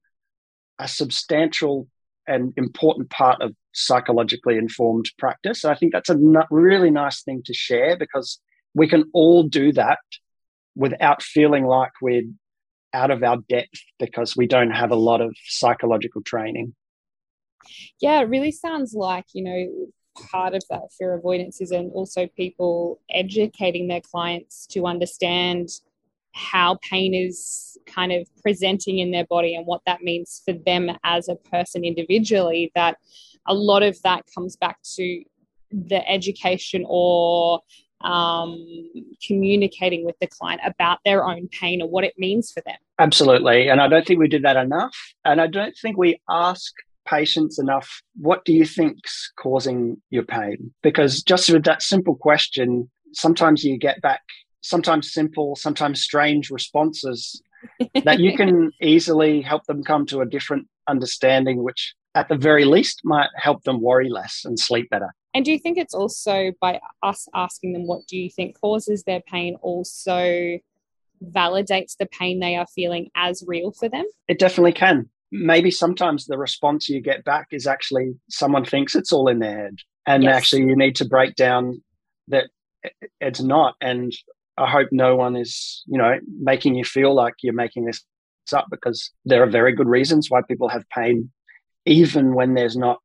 a 0.78 0.88
substantial 0.88 1.88
and 2.28 2.54
important 2.58 3.10
part 3.10 3.42
of 3.42 3.56
psychologically 3.74 4.58
informed 4.58 5.10
practice. 5.18 5.66
I 5.66 5.76
think 5.76 5.94
that's 5.94 6.10
a 6.10 6.18
really 6.52 6.92
nice 6.92 7.24
thing 7.24 7.42
to 7.46 7.54
share 7.54 7.98
because 7.98 8.40
we 8.74 8.88
can 8.88 9.06
all 9.14 9.44
do 9.44 9.72
that 9.74 10.00
without 10.76 11.24
feeling 11.24 11.66
like 11.66 11.92
we're 12.02 12.24
out 12.94 13.12
of 13.12 13.24
our 13.24 13.38
depth 13.50 13.82
because 14.00 14.36
we 14.36 14.48
don't 14.48 14.72
have 14.72 14.92
a 14.92 14.96
lot 14.96 15.22
of 15.22 15.36
psychological 15.46 16.22
training. 16.22 16.76
Yeah, 18.02 18.22
it 18.22 18.30
really 18.30 18.52
sounds 18.52 18.94
like, 18.94 19.26
you 19.34 19.44
know, 19.44 19.90
part 20.32 20.54
of 20.54 20.64
that 20.70 20.92
fear 20.98 21.14
avoidance 21.14 21.62
is 21.62 21.72
and 21.72 21.92
also 21.94 22.28
people 22.36 23.00
educating 23.10 23.88
their 23.88 24.02
clients 24.02 24.66
to 24.68 24.86
understand 24.86 25.70
how 26.34 26.78
pain 26.88 27.14
is 27.14 27.78
kind 27.88 28.12
of 28.12 28.28
presenting 28.42 29.00
in 29.00 29.12
their 29.12 29.26
body 29.26 29.56
and 29.56 29.66
what 29.66 29.82
that 29.86 30.02
means 30.02 30.42
for 30.46 30.54
them 30.54 30.90
as 31.04 31.28
a 31.28 31.36
person 31.36 31.84
individually 31.84 32.72
that 32.76 32.98
a 33.48 33.54
lot 33.54 33.82
of 33.82 34.00
that 34.04 34.24
comes 34.34 34.56
back 34.56 34.78
to 34.84 35.24
the 35.72 36.08
education 36.10 36.86
or 36.88 37.60
um, 38.02 38.58
communicating 39.26 40.06
with 40.06 40.16
the 40.20 40.28
client 40.28 40.62
about 40.66 41.00
their 41.06 41.26
own 41.26 41.48
pain 41.50 41.82
or 41.82 41.90
what 41.90 42.04
it 42.04 42.14
means 42.18 42.52
for 42.52 42.62
them. 42.66 42.78
Absolutely. 43.00 43.70
And 43.70 43.82
I 43.82 43.88
don't 43.88 44.06
think 44.06 44.20
we 44.20 44.28
do 44.28 44.40
that 44.40 44.58
enough. 44.58 44.96
And 45.26 45.42
I 45.42 45.48
don't 45.48 45.76
think 45.82 45.98
we 45.98 46.22
ask 46.30 46.74
patients 47.06 47.60
enough, 47.60 48.02
what 48.16 48.46
do 48.46 48.54
you 48.54 48.66
think's 48.66 49.32
causing 49.38 49.98
your 50.10 50.24
pain? 50.24 50.74
Because 50.84 51.24
just 51.24 51.50
with 51.50 51.64
that 51.64 51.82
simple 51.82 52.16
question, 52.16 52.90
sometimes 53.14 53.64
you 53.64 53.78
get 53.78 54.02
back 54.02 54.22
sometimes 54.62 55.14
simple, 55.14 55.56
sometimes 55.56 56.02
strange 56.02 56.50
responses 56.50 57.42
that 58.04 58.20
you 58.20 58.36
can 58.36 58.72
easily 58.82 59.42
help 59.42 59.66
them 59.66 59.84
come 59.84 60.06
to 60.08 60.22
a 60.22 60.26
different 60.26 60.68
understanding, 60.88 61.64
which 61.64 61.96
at 62.16 62.30
the 62.30 62.36
very 62.36 62.66
least 62.66 63.02
might 63.04 63.30
help 63.36 63.64
them 63.64 63.82
worry 63.82 64.10
less 64.10 64.44
and 64.46 64.60
sleep 64.60 64.90
better. 64.90 65.14
And 65.34 65.46
do 65.46 65.52
you 65.52 65.60
think 65.60 65.78
it's 65.78 65.94
also 65.94 66.52
by 66.60 66.80
us 67.04 67.28
asking 67.34 67.74
them 67.74 67.88
what 67.88 68.08
do 68.08 68.18
you 68.18 68.30
think 68.30 68.60
causes 68.60 69.04
their 69.04 69.22
pain 69.22 69.56
also 69.62 70.60
validates 71.24 71.98
the 71.98 72.06
pain 72.06 72.40
they 72.40 72.56
are 72.56 72.68
feeling 72.68 73.10
as 73.16 73.44
real 73.46 73.72
for 73.72 73.90
them? 73.90 74.06
It 74.28 74.40
definitely 74.40 74.74
can. 74.74 75.10
Maybe 75.32 75.70
sometimes 75.70 76.26
the 76.26 76.38
response 76.38 76.90
you 76.90 77.02
get 77.02 77.24
back 77.24 77.50
is 77.52 77.68
actually 77.68 78.16
someone 78.30 78.66
thinks 78.66 78.96
it's 78.96 79.12
all 79.12 79.28
in 79.28 79.40
their 79.40 79.66
head. 79.66 79.76
And 80.08 80.24
yes. 80.24 80.36
actually, 80.36 80.64
you 80.64 80.76
need 80.76 80.96
to 80.96 81.06
break 81.06 81.36
down 81.36 81.84
that 82.30 82.46
it's 83.22 83.42
not. 83.42 83.76
And 83.80 84.12
I 84.58 84.68
hope 84.68 84.90
no 84.92 85.16
one 85.16 85.36
is, 85.36 85.84
you 85.86 86.00
know, 86.00 86.18
making 86.42 86.74
you 86.74 86.84
feel 86.84 87.14
like 87.14 87.36
you're 87.44 87.54
making 87.54 87.86
this 87.86 88.04
up 88.52 88.66
because 88.72 89.12
there 89.26 89.44
are 89.44 89.50
very 89.50 89.74
good 89.74 89.88
reasons 89.88 90.30
why 90.30 90.42
people 90.42 90.70
have 90.70 90.90
pain, 90.90 91.30
even 91.86 92.34
when 92.34 92.56
there's 92.56 92.76
not 92.76 93.00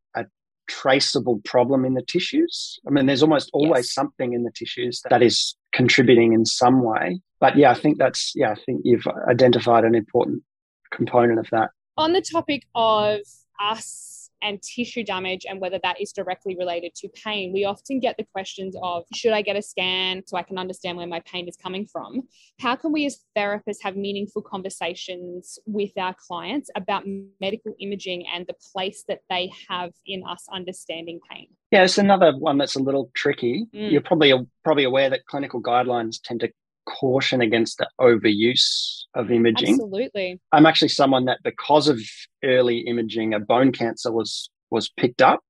traceable 0.68 1.40
problem 1.44 1.84
in 1.84 1.94
the 1.94 2.02
tissues. 2.02 2.78
I 2.86 2.90
mean, 2.90 3.06
there's 3.06 3.22
almost 3.22 3.50
always 3.52 3.86
yes. 3.86 3.92
something 3.92 4.32
in 4.32 4.44
the 4.44 4.50
tissues 4.50 5.02
that 5.10 5.22
is 5.22 5.54
contributing 5.72 6.32
in 6.32 6.46
some 6.46 6.82
way. 6.82 7.20
But 7.40 7.56
yeah, 7.56 7.70
I 7.70 7.74
think 7.74 7.98
that's, 7.98 8.32
yeah, 8.34 8.52
I 8.52 8.54
think 8.54 8.82
you've 8.84 9.06
identified 9.28 9.84
an 9.84 9.94
important 9.94 10.42
component 10.92 11.38
of 11.38 11.48
that. 11.50 11.70
On 11.96 12.12
the 12.12 12.22
topic 12.22 12.66
of 12.74 13.20
us 13.60 14.13
and 14.44 14.62
tissue 14.62 15.02
damage 15.02 15.46
and 15.48 15.60
whether 15.60 15.80
that 15.82 16.00
is 16.00 16.12
directly 16.12 16.54
related 16.56 16.94
to 16.96 17.08
pain. 17.08 17.52
We 17.52 17.64
often 17.64 17.98
get 17.98 18.16
the 18.16 18.24
questions 18.32 18.76
of 18.82 19.04
should 19.14 19.32
I 19.32 19.42
get 19.42 19.56
a 19.56 19.62
scan 19.62 20.22
so 20.26 20.36
I 20.36 20.42
can 20.42 20.58
understand 20.58 20.98
where 20.98 21.06
my 21.06 21.20
pain 21.20 21.48
is 21.48 21.56
coming 21.56 21.86
from? 21.86 22.22
How 22.60 22.76
can 22.76 22.92
we 22.92 23.06
as 23.06 23.24
therapists 23.36 23.82
have 23.82 23.96
meaningful 23.96 24.42
conversations 24.42 25.58
with 25.66 25.90
our 25.98 26.14
clients 26.28 26.70
about 26.76 27.04
medical 27.40 27.74
imaging 27.80 28.26
and 28.32 28.46
the 28.46 28.54
place 28.72 29.04
that 29.08 29.20
they 29.30 29.50
have 29.68 29.90
in 30.06 30.22
us 30.28 30.46
understanding 30.52 31.20
pain? 31.30 31.48
Yeah, 31.70 31.84
it's 31.84 31.98
another 31.98 32.36
one 32.36 32.58
that's 32.58 32.76
a 32.76 32.82
little 32.82 33.10
tricky. 33.14 33.66
Mm. 33.74 33.90
You're 33.90 34.00
probably 34.02 34.32
probably 34.62 34.84
aware 34.84 35.10
that 35.10 35.26
clinical 35.26 35.60
guidelines 35.60 36.20
tend 36.22 36.40
to 36.40 36.52
caution 36.86 37.40
against 37.40 37.78
the 37.78 37.88
overuse 38.00 39.04
of 39.14 39.30
imaging. 39.30 39.74
Absolutely. 39.74 40.40
I'm 40.52 40.66
actually 40.66 40.88
someone 40.88 41.24
that 41.26 41.38
because 41.42 41.88
of 41.88 42.00
early 42.42 42.80
imaging, 42.80 43.34
a 43.34 43.40
bone 43.40 43.72
cancer 43.72 44.12
was 44.12 44.50
was 44.70 44.88
picked 44.88 45.22
up. 45.22 45.40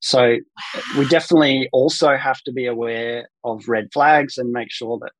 So 0.00 0.36
we 0.98 1.08
definitely 1.08 1.68
also 1.72 2.16
have 2.16 2.40
to 2.42 2.52
be 2.52 2.66
aware 2.66 3.28
of 3.44 3.68
red 3.68 3.88
flags 3.92 4.38
and 4.38 4.52
make 4.52 4.70
sure 4.70 4.98
that 5.00 5.12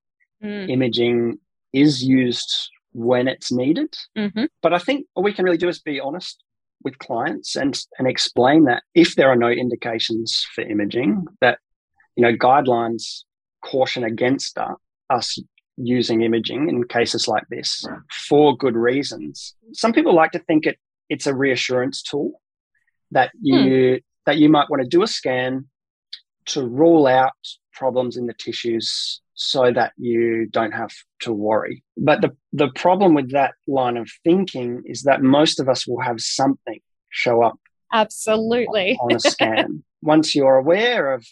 mm. 0.47 0.71
imaging 0.71 1.39
is 1.73 2.03
used 2.03 2.71
when 2.93 3.29
it's 3.29 3.53
needed. 3.53 3.95
Mm-hmm. 4.17 4.45
But 4.63 4.73
I 4.73 4.79
think 4.79 5.07
all 5.15 5.23
we 5.23 5.33
can 5.33 5.45
really 5.45 5.59
do 5.59 5.69
is 5.69 5.81
be 5.81 6.01
honest 6.01 6.43
with 6.83 6.99
clients 6.99 7.57
and 7.57 7.79
and 7.99 8.07
explain 8.07 8.65
that 8.65 8.83
if 8.95 9.17
there 9.17 9.29
are 9.29 9.37
no 9.37 9.49
indications 9.49 10.47
for 10.55 10.63
imaging, 10.63 11.27
that 11.41 11.59
you 12.17 12.23
know 12.23 12.37
guidelines 12.37 13.25
caution 13.63 14.05
against 14.05 14.55
us 15.11 15.39
using 15.77 16.23
imaging 16.23 16.69
in 16.69 16.85
cases 16.85 17.29
like 17.29 17.45
this 17.51 17.85
for 18.29 18.57
good 18.57 18.77
reasons. 18.77 19.55
Some 19.73 19.93
people 19.93 20.15
like 20.15 20.33
to 20.33 20.39
think 20.41 20.67
it 20.67 20.79
it's 21.09 21.27
a 21.27 21.35
reassurance 21.35 22.03
tool 22.03 22.41
that 23.13 23.31
you 23.41 23.95
hmm. 23.95 23.99
that 24.25 24.39
you 24.39 24.49
might 24.49 24.69
want 24.71 24.83
to 24.83 24.89
do 24.89 25.03
a 25.03 25.07
scan 25.07 25.67
to 26.47 26.67
rule 26.67 27.07
out 27.07 27.33
problems 27.73 28.17
in 28.17 28.27
the 28.27 28.35
tissues 28.35 29.21
so 29.35 29.71
that 29.71 29.93
you 29.99 30.47
don't 30.51 30.73
have 30.73 30.91
to 31.21 31.33
worry. 31.33 31.85
But 31.97 32.23
the, 32.23 32.35
the 32.55 32.69
problem 32.75 33.15
with 33.15 33.33
that 33.33 33.55
line 33.69 33.99
of 33.99 34.11
thinking 34.25 34.83
is 34.87 35.03
that 35.03 35.23
most 35.23 35.61
of 35.61 35.69
us 35.69 35.87
will 35.87 36.01
have 36.01 36.21
something 36.21 36.81
show 37.11 37.43
up 37.43 37.59
absolutely 37.93 38.97
on 39.01 39.15
a 39.15 39.21
scan. 39.21 39.85
Once 40.03 40.35
you're 40.35 40.57
aware 40.57 41.13
of 41.13 41.27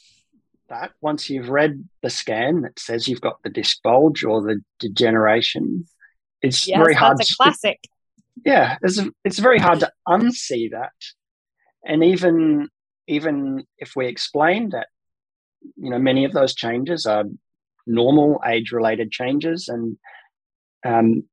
that, 0.68 0.92
once 1.00 1.28
you've 1.28 1.50
read 1.50 1.88
the 2.02 2.10
scan 2.10 2.62
that 2.62 2.78
says 2.78 3.06
you've 3.06 3.20
got 3.20 3.42
the 3.42 3.50
disc 3.50 3.82
bulge 3.82 4.24
or 4.24 4.42
the 4.42 4.60
degeneration, 4.78 5.86
it's 6.42 6.66
yes, 6.66 6.78
very 6.78 6.94
hard. 6.94 7.18
That's 7.18 7.32
a 7.32 7.36
classic. 7.36 7.82
To, 7.82 7.88
yeah, 8.44 8.76
it's 8.82 9.00
it's 9.24 9.38
very 9.38 9.58
hard 9.58 9.80
to 9.80 9.92
unsee 10.08 10.70
that, 10.72 10.92
and 11.84 12.02
even 12.02 12.68
even 13.06 13.64
if 13.78 13.94
we 13.94 14.06
explain 14.06 14.70
that, 14.70 14.88
you 15.76 15.90
know, 15.90 15.98
many 15.98 16.24
of 16.24 16.32
those 16.32 16.54
changes 16.54 17.06
are 17.06 17.24
normal 17.86 18.40
age-related 18.46 19.10
changes 19.10 19.68
and 19.68 19.98
um, 20.86 21.24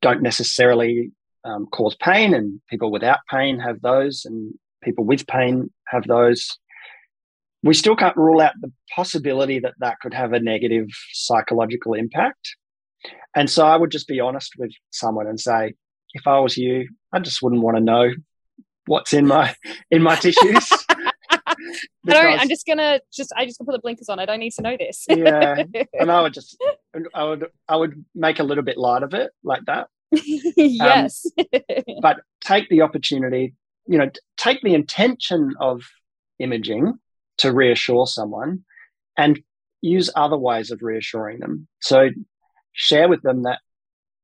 don't 0.00 0.22
necessarily 0.22 1.10
um, 1.44 1.66
cause 1.66 1.96
pain, 1.96 2.34
and 2.34 2.60
people 2.70 2.90
without 2.90 3.18
pain 3.30 3.58
have 3.58 3.80
those, 3.80 4.24
and 4.24 4.54
people 4.82 5.04
with 5.04 5.26
pain 5.26 5.70
have 5.88 6.04
those. 6.06 6.58
We 7.62 7.74
still 7.74 7.96
can't 7.96 8.16
rule 8.16 8.40
out 8.40 8.52
the 8.60 8.72
possibility 8.94 9.58
that 9.60 9.74
that 9.80 9.98
could 10.00 10.14
have 10.14 10.32
a 10.32 10.40
negative 10.40 10.86
psychological 11.12 11.94
impact. 11.94 12.56
And 13.34 13.50
so 13.50 13.66
I 13.66 13.76
would 13.76 13.90
just 13.90 14.06
be 14.06 14.20
honest 14.20 14.52
with 14.58 14.72
someone 14.90 15.26
and 15.26 15.40
say, 15.40 15.74
if 16.14 16.26
I 16.26 16.38
was 16.40 16.56
you, 16.56 16.88
I 17.12 17.18
just 17.20 17.42
wouldn't 17.42 17.62
want 17.62 17.76
to 17.76 17.82
know 17.82 18.10
what's 18.86 19.12
in 19.12 19.26
my 19.26 19.54
in 19.90 20.02
my 20.02 20.16
tissues. 20.16 20.68
I 21.30 22.12
don't, 22.12 22.40
I'm 22.40 22.48
just 22.48 22.66
gonna 22.66 23.00
just 23.12 23.32
I 23.36 23.44
just 23.44 23.58
gonna 23.58 23.66
put 23.66 23.72
the 23.72 23.80
blinkers 23.80 24.08
on. 24.08 24.18
I 24.18 24.24
don't 24.24 24.40
need 24.40 24.52
to 24.52 24.62
know 24.62 24.76
this. 24.78 25.04
yeah, 25.08 25.62
and 25.92 26.10
I 26.10 26.22
would 26.22 26.32
just 26.32 26.56
I 27.14 27.24
would 27.24 27.46
I 27.68 27.76
would 27.76 28.04
make 28.14 28.38
a 28.38 28.44
little 28.44 28.64
bit 28.64 28.78
light 28.78 29.02
of 29.02 29.14
it 29.14 29.30
like 29.44 29.64
that. 29.66 29.88
yes, 30.10 31.26
um, 31.38 31.60
but 32.00 32.20
take 32.40 32.68
the 32.70 32.82
opportunity. 32.82 33.54
You 33.86 33.98
know, 33.98 34.10
take 34.36 34.62
the 34.62 34.74
intention 34.74 35.54
of 35.60 35.82
imaging 36.38 36.98
to 37.38 37.52
reassure 37.52 38.06
someone, 38.06 38.64
and 39.16 39.40
use 39.80 40.10
other 40.14 40.36
ways 40.36 40.70
of 40.70 40.82
reassuring 40.82 41.40
them. 41.40 41.68
So 41.80 42.10
share 42.72 43.08
with 43.08 43.22
them 43.22 43.42
that 43.42 43.60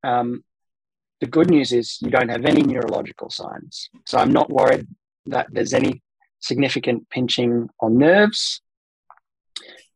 um, 0.02 0.44
the 1.20 1.26
good 1.26 1.50
news 1.50 1.72
is 1.72 1.98
you 2.02 2.10
don't 2.10 2.28
have 2.28 2.44
any 2.44 2.62
neurological 2.62 3.30
signs. 3.30 3.88
So 4.06 4.18
I'm 4.18 4.32
not 4.32 4.50
worried 4.50 4.86
that 5.26 5.46
there's 5.50 5.72
any 5.72 6.02
significant 6.40 7.08
pinching 7.08 7.68
on 7.80 7.98
nerves. 7.98 8.60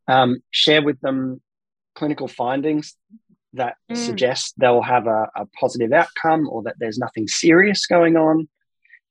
Um, 0.06 0.38
share 0.50 0.82
with 0.82 0.98
them 1.00 1.42
clinical 1.94 2.28
findings 2.28 2.94
that 3.52 3.74
mm. 3.90 3.96
suggest 3.96 4.54
they'll 4.56 4.82
have 4.82 5.06
a, 5.06 5.28
a, 5.36 5.46
positive 5.60 5.92
outcome 5.92 6.48
or 6.48 6.62
that 6.62 6.76
there's 6.78 6.98
nothing 6.98 7.28
serious 7.28 7.86
going 7.86 8.16
on. 8.16 8.48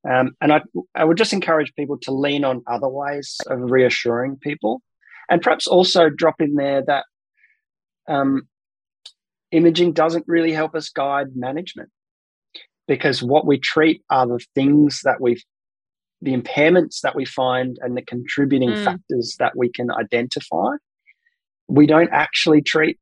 Um, 0.09 0.31
and 0.41 0.53
I, 0.53 0.61
I 0.95 1.05
would 1.05 1.17
just 1.17 1.33
encourage 1.33 1.73
people 1.75 1.97
to 2.03 2.11
lean 2.11 2.43
on 2.43 2.63
other 2.67 2.87
ways 2.87 3.37
of 3.47 3.59
reassuring 3.59 4.37
people. 4.37 4.81
And 5.29 5.41
perhaps 5.41 5.67
also 5.67 6.09
drop 6.09 6.39
in 6.39 6.55
there 6.55 6.83
that 6.87 7.05
um, 8.07 8.47
imaging 9.51 9.93
doesn't 9.93 10.25
really 10.27 10.53
help 10.53 10.75
us 10.75 10.89
guide 10.89 11.35
management 11.35 11.89
because 12.87 13.21
what 13.21 13.45
we 13.45 13.59
treat 13.59 14.01
are 14.09 14.27
the 14.27 14.43
things 14.55 15.01
that 15.03 15.19
we 15.19 15.41
the 16.21 16.35
impairments 16.35 17.01
that 17.01 17.15
we 17.15 17.25
find 17.25 17.77
and 17.81 17.95
the 17.95 18.01
contributing 18.01 18.71
mm. 18.71 18.83
factors 18.83 19.35
that 19.37 19.55
we 19.55 19.69
can 19.69 19.91
identify. 19.91 20.71
We 21.67 21.85
don't 21.85 22.09
actually 22.11 22.63
treat 22.63 22.97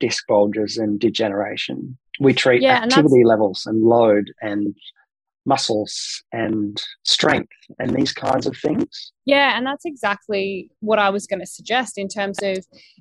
disc 0.00 0.26
bulges 0.28 0.76
and 0.76 1.00
degeneration. 1.00 1.96
We 2.20 2.34
treat 2.34 2.60
yeah, 2.60 2.82
activity 2.82 3.24
levels 3.24 3.64
and 3.64 3.82
load 3.82 4.32
and 4.42 4.74
muscles 5.48 6.22
and 6.32 6.80
strength 7.02 7.52
and 7.78 7.94
these 7.94 8.12
kinds 8.12 8.46
of 8.46 8.56
things. 8.56 9.12
Yeah, 9.24 9.56
and 9.56 9.66
that's 9.66 9.86
exactly 9.86 10.70
what 10.80 10.98
I 10.98 11.10
was 11.10 11.26
going 11.26 11.40
to 11.40 11.46
suggest 11.46 11.98
in 11.98 12.08
terms 12.08 12.38
of 12.42 12.58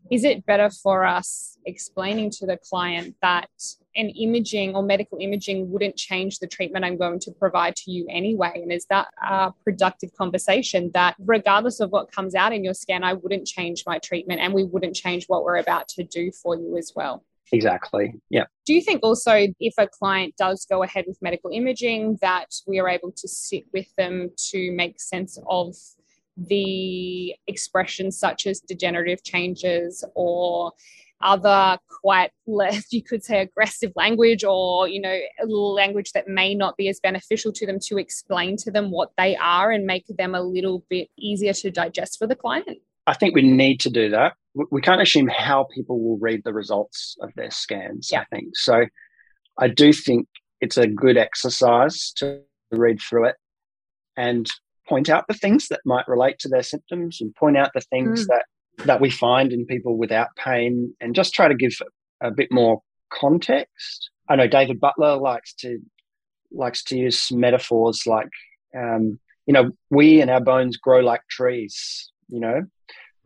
is 0.09 0.23
it 0.23 0.45
better 0.45 0.69
for 0.69 1.05
us 1.05 1.57
explaining 1.65 2.31
to 2.31 2.45
the 2.45 2.57
client 2.69 3.15
that 3.21 3.49
an 3.97 4.09
imaging 4.09 4.75
or 4.75 4.83
medical 4.83 5.17
imaging 5.19 5.69
wouldn't 5.71 5.97
change 5.97 6.39
the 6.39 6.47
treatment 6.47 6.85
I'm 6.85 6.97
going 6.97 7.19
to 7.21 7.31
provide 7.31 7.75
to 7.77 7.91
you 7.91 8.07
anyway? 8.09 8.53
And 8.55 8.71
is 8.71 8.85
that 8.89 9.07
a 9.21 9.51
productive 9.63 10.13
conversation 10.13 10.91
that 10.93 11.15
regardless 11.19 11.79
of 11.79 11.89
what 11.91 12.11
comes 12.11 12.35
out 12.35 12.53
in 12.53 12.63
your 12.63 12.73
scan, 12.73 13.03
I 13.03 13.13
wouldn't 13.13 13.45
change 13.45 13.83
my 13.85 13.99
treatment 13.99 14.39
and 14.39 14.53
we 14.53 14.63
wouldn't 14.63 14.95
change 14.95 15.25
what 15.27 15.43
we're 15.43 15.57
about 15.57 15.89
to 15.89 16.03
do 16.03 16.31
for 16.31 16.55
you 16.55 16.77
as 16.77 16.93
well? 16.95 17.23
Exactly. 17.51 18.13
Yeah. 18.29 18.45
Do 18.65 18.73
you 18.73 18.81
think 18.81 19.01
also 19.03 19.47
if 19.59 19.73
a 19.77 19.87
client 19.87 20.35
does 20.37 20.65
go 20.69 20.83
ahead 20.83 21.05
with 21.07 21.17
medical 21.21 21.51
imaging 21.51 22.17
that 22.21 22.53
we 22.67 22.79
are 22.79 22.89
able 22.89 23.11
to 23.11 23.27
sit 23.27 23.63
with 23.73 23.87
them 23.95 24.31
to 24.49 24.71
make 24.71 24.99
sense 24.99 25.39
of 25.47 25.75
the 26.35 27.33
expressions 27.47 28.19
such 28.19 28.45
as 28.45 28.59
degenerative 28.59 29.23
changes 29.23 30.03
or 30.13 30.71
other 31.19 31.79
quite 32.01 32.29
less 32.47 32.93
you 32.93 33.01
could 33.01 33.23
say 33.23 33.41
aggressive 33.41 33.91
language 33.95 34.43
or 34.43 34.87
you 34.87 35.01
know 35.01 35.17
language 35.47 36.11
that 36.11 36.27
may 36.27 36.53
not 36.53 36.77
be 36.77 36.87
as 36.89 36.99
beneficial 36.99 37.51
to 37.51 37.65
them 37.65 37.79
to 37.79 37.97
explain 37.97 38.55
to 38.55 38.69
them 38.69 38.91
what 38.91 39.11
they 39.17 39.35
are 39.37 39.71
and 39.71 39.87
make 39.87 40.05
them 40.07 40.35
a 40.35 40.41
little 40.41 40.85
bit 40.89 41.09
easier 41.17 41.53
to 41.53 41.71
digest 41.71 42.19
for 42.19 42.27
the 42.27 42.35
client 42.35 42.77
I 43.07 43.13
think 43.13 43.33
we 43.33 43.41
need 43.41 43.79
to 43.79 43.89
do 43.89 44.09
that. 44.09 44.33
We 44.71 44.81
can't 44.81 45.01
assume 45.01 45.27
how 45.27 45.67
people 45.73 46.01
will 46.01 46.17
read 46.17 46.41
the 46.43 46.53
results 46.53 47.15
of 47.21 47.31
their 47.35 47.51
scans. 47.51 48.09
Yeah. 48.11 48.21
I 48.21 48.25
think 48.25 48.55
so. 48.55 48.85
I 49.57 49.67
do 49.67 49.91
think 49.93 50.27
it's 50.61 50.77
a 50.77 50.87
good 50.87 51.17
exercise 51.17 52.11
to 52.17 52.41
read 52.71 52.99
through 53.01 53.25
it 53.25 53.35
and 54.15 54.49
point 54.87 55.09
out 55.09 55.25
the 55.27 55.33
things 55.33 55.67
that 55.67 55.81
might 55.85 56.07
relate 56.07 56.39
to 56.39 56.49
their 56.49 56.63
symptoms 56.63 57.19
and 57.21 57.35
point 57.35 57.57
out 57.57 57.71
the 57.73 57.81
things 57.81 58.23
mm. 58.23 58.27
that 58.27 58.45
that 58.85 59.01
we 59.01 59.09
find 59.09 59.51
in 59.51 59.65
people 59.65 59.97
without 59.97 60.27
pain 60.35 60.93
and 61.01 61.15
just 61.15 61.33
try 61.33 61.47
to 61.47 61.55
give 61.55 61.71
a 62.21 62.29
bit 62.29 62.47
more 62.51 62.81
context. 63.11 64.11
I 64.29 64.35
know 64.35 64.47
David 64.47 64.79
Butler 64.79 65.17
likes 65.17 65.53
to 65.55 65.79
likes 66.51 66.83
to 66.83 66.97
use 66.97 67.31
metaphors 67.31 68.03
like 68.05 68.29
um, 68.75 69.19
you 69.45 69.53
know 69.53 69.71
we 69.89 70.21
and 70.21 70.29
our 70.29 70.41
bones 70.41 70.77
grow 70.77 70.99
like 70.99 71.21
trees 71.29 72.11
you 72.29 72.39
know 72.39 72.61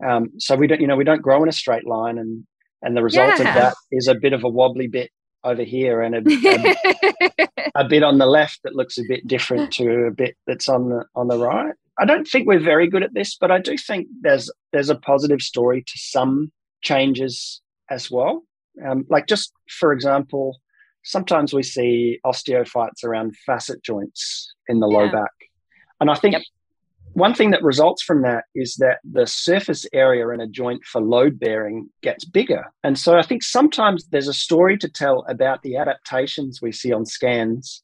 um, 0.06 0.32
so 0.40 0.56
we 0.56 0.68
don't, 0.68 0.82
you 0.82 0.88
know, 0.88 0.96
we 0.96 1.04
don't 1.04 1.22
grow 1.22 1.44
in 1.44 1.50
a 1.50 1.54
straight 1.54 1.86
line, 1.86 2.18
and 2.18 2.46
and 2.82 2.96
the 2.96 3.04
result 3.04 3.40
yeah. 3.40 3.48
of 3.48 3.56
that 3.56 3.76
is 3.92 4.08
a 4.08 4.16
bit 4.16 4.34
of 4.34 4.44
a 4.44 4.50
wobbly 4.50 4.88
bit 4.88 5.12
over 5.44 5.64
here 5.64 6.02
and 6.02 6.16
a, 6.16 6.22
a, 7.48 7.50
a, 7.76 7.88
bit 7.88 8.04
on 8.04 8.18
the 8.18 8.26
left 8.26 8.60
that 8.64 8.76
looks 8.76 8.98
a 8.98 9.04
bit 9.08 9.26
different 9.28 9.72
to 9.74 10.06
a 10.06 10.12
bit 10.12 10.36
that's 10.46 10.70
on 10.70 10.90
the 10.90 11.06
on 11.16 11.28
the 11.28 11.38
right. 11.38 11.74
I 12.00 12.06
don't 12.06 12.28
think 12.28 12.48
we're 12.48 12.60
very 12.60 12.88
good 12.88 13.04
at 13.04 13.14
this, 13.14 13.36
but 13.36 13.52
I 13.52 13.60
do 13.60 13.78
think 13.78 14.08
there's 14.22 14.50
there's 14.72 14.90
a 14.90 14.96
positive 14.96 15.42
story 15.42 15.84
to 15.84 15.94
some 15.96 16.52
changes 16.82 17.62
as 17.90 18.10
well. 18.10 18.44
Um, 18.86 19.06
like 19.10 19.28
just 19.28 19.52
for 19.70 19.94
example, 19.94 20.60
sometimes 21.04 21.54
we 21.54 21.64
see 21.64 22.20
osteophytes 22.26 23.04
around 23.04 23.36
facet 23.46 23.84
joints 23.84 24.54
in 24.68 24.80
the 24.80 24.90
yeah. 24.90 24.98
low 24.98 25.12
back, 25.12 25.34
and 26.00 26.10
I 26.10 26.16
think 26.16 26.34
yep 26.34 26.44
one 27.14 27.34
thing 27.34 27.52
that 27.52 27.64
results 27.64 28.02
from 28.02 28.22
that 28.22 28.46
is 28.56 28.76
that 28.76 29.00
the 29.10 29.28
surface 29.28 29.86
area 29.94 30.30
in 30.30 30.40
a 30.40 30.48
joint 30.48 30.84
for 30.86 31.02
load 31.02 31.40
bearing 31.40 31.90
gets 32.02 32.26
bigger. 32.26 32.66
And 32.84 32.98
so 32.98 33.18
I 33.18 33.22
think 33.22 33.44
sometimes 33.44 34.08
there's 34.08 34.28
a 34.28 34.34
story 34.34 34.78
to 34.78 34.90
tell 34.90 35.26
about 35.28 35.62
the 35.62 35.78
adaptations 35.78 36.62
we 36.62 36.72
see 36.72 36.94
on 36.94 37.06
scans, 37.06 37.84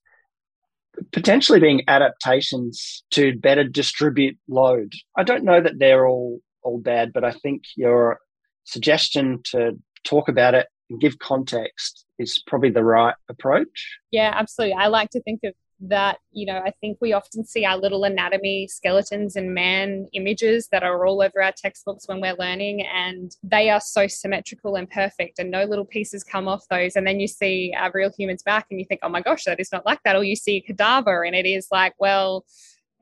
potentially 1.11 1.59
being 1.59 1.83
adaptations 1.87 3.03
to 3.11 3.37
better 3.37 3.63
distribute 3.63 4.37
load. 4.47 4.93
I 5.17 5.23
don't 5.23 5.43
know 5.43 5.61
that 5.61 5.79
they're 5.79 6.07
all, 6.07 6.39
all 6.63 6.79
bad, 6.79 7.11
but 7.13 7.23
I 7.23 7.31
think 7.31 7.63
your 7.75 8.19
suggestion 8.63 9.41
to 9.51 9.77
talk 10.03 10.29
about 10.29 10.53
it 10.53 10.67
and 10.89 11.01
give 11.01 11.19
context 11.19 12.05
is 12.17 12.41
probably 12.47 12.69
the 12.69 12.83
right 12.83 13.15
approach. 13.29 13.99
Yeah, 14.11 14.31
absolutely. 14.33 14.75
I 14.75 14.87
like 14.87 15.09
to 15.11 15.21
think 15.21 15.41
of 15.43 15.53
that 15.79 16.17
you 16.31 16.45
know 16.45 16.57
i 16.65 16.71
think 16.81 16.97
we 17.01 17.13
often 17.13 17.45
see 17.45 17.63
our 17.63 17.77
little 17.77 18.03
anatomy 18.03 18.67
skeletons 18.67 19.35
and 19.35 19.53
man 19.53 20.07
images 20.13 20.67
that 20.71 20.81
are 20.81 21.05
all 21.05 21.21
over 21.21 21.41
our 21.41 21.51
textbooks 21.51 22.07
when 22.07 22.19
we're 22.19 22.33
learning 22.33 22.81
and 22.81 23.35
they 23.43 23.69
are 23.69 23.79
so 23.79 24.07
symmetrical 24.07 24.75
and 24.75 24.89
perfect 24.89 25.39
and 25.39 25.51
no 25.51 25.63
little 25.65 25.85
pieces 25.85 26.23
come 26.23 26.47
off 26.47 26.67
those. 26.69 26.95
And 26.95 27.05
then 27.05 27.19
you 27.19 27.27
see 27.27 27.73
a 27.77 27.91
real 27.93 28.11
human's 28.11 28.43
back 28.43 28.67
and 28.69 28.79
you 28.79 28.85
think 28.85 29.01
oh 29.03 29.09
my 29.09 29.21
gosh 29.21 29.45
that 29.45 29.59
is 29.59 29.71
not 29.71 29.85
like 29.85 30.01
that. 30.03 30.15
Or 30.15 30.23
you 30.23 30.35
see 30.35 30.57
a 30.57 30.61
cadaver 30.61 31.23
and 31.23 31.35
it 31.35 31.45
is 31.45 31.67
like 31.71 31.93
well 31.99 32.45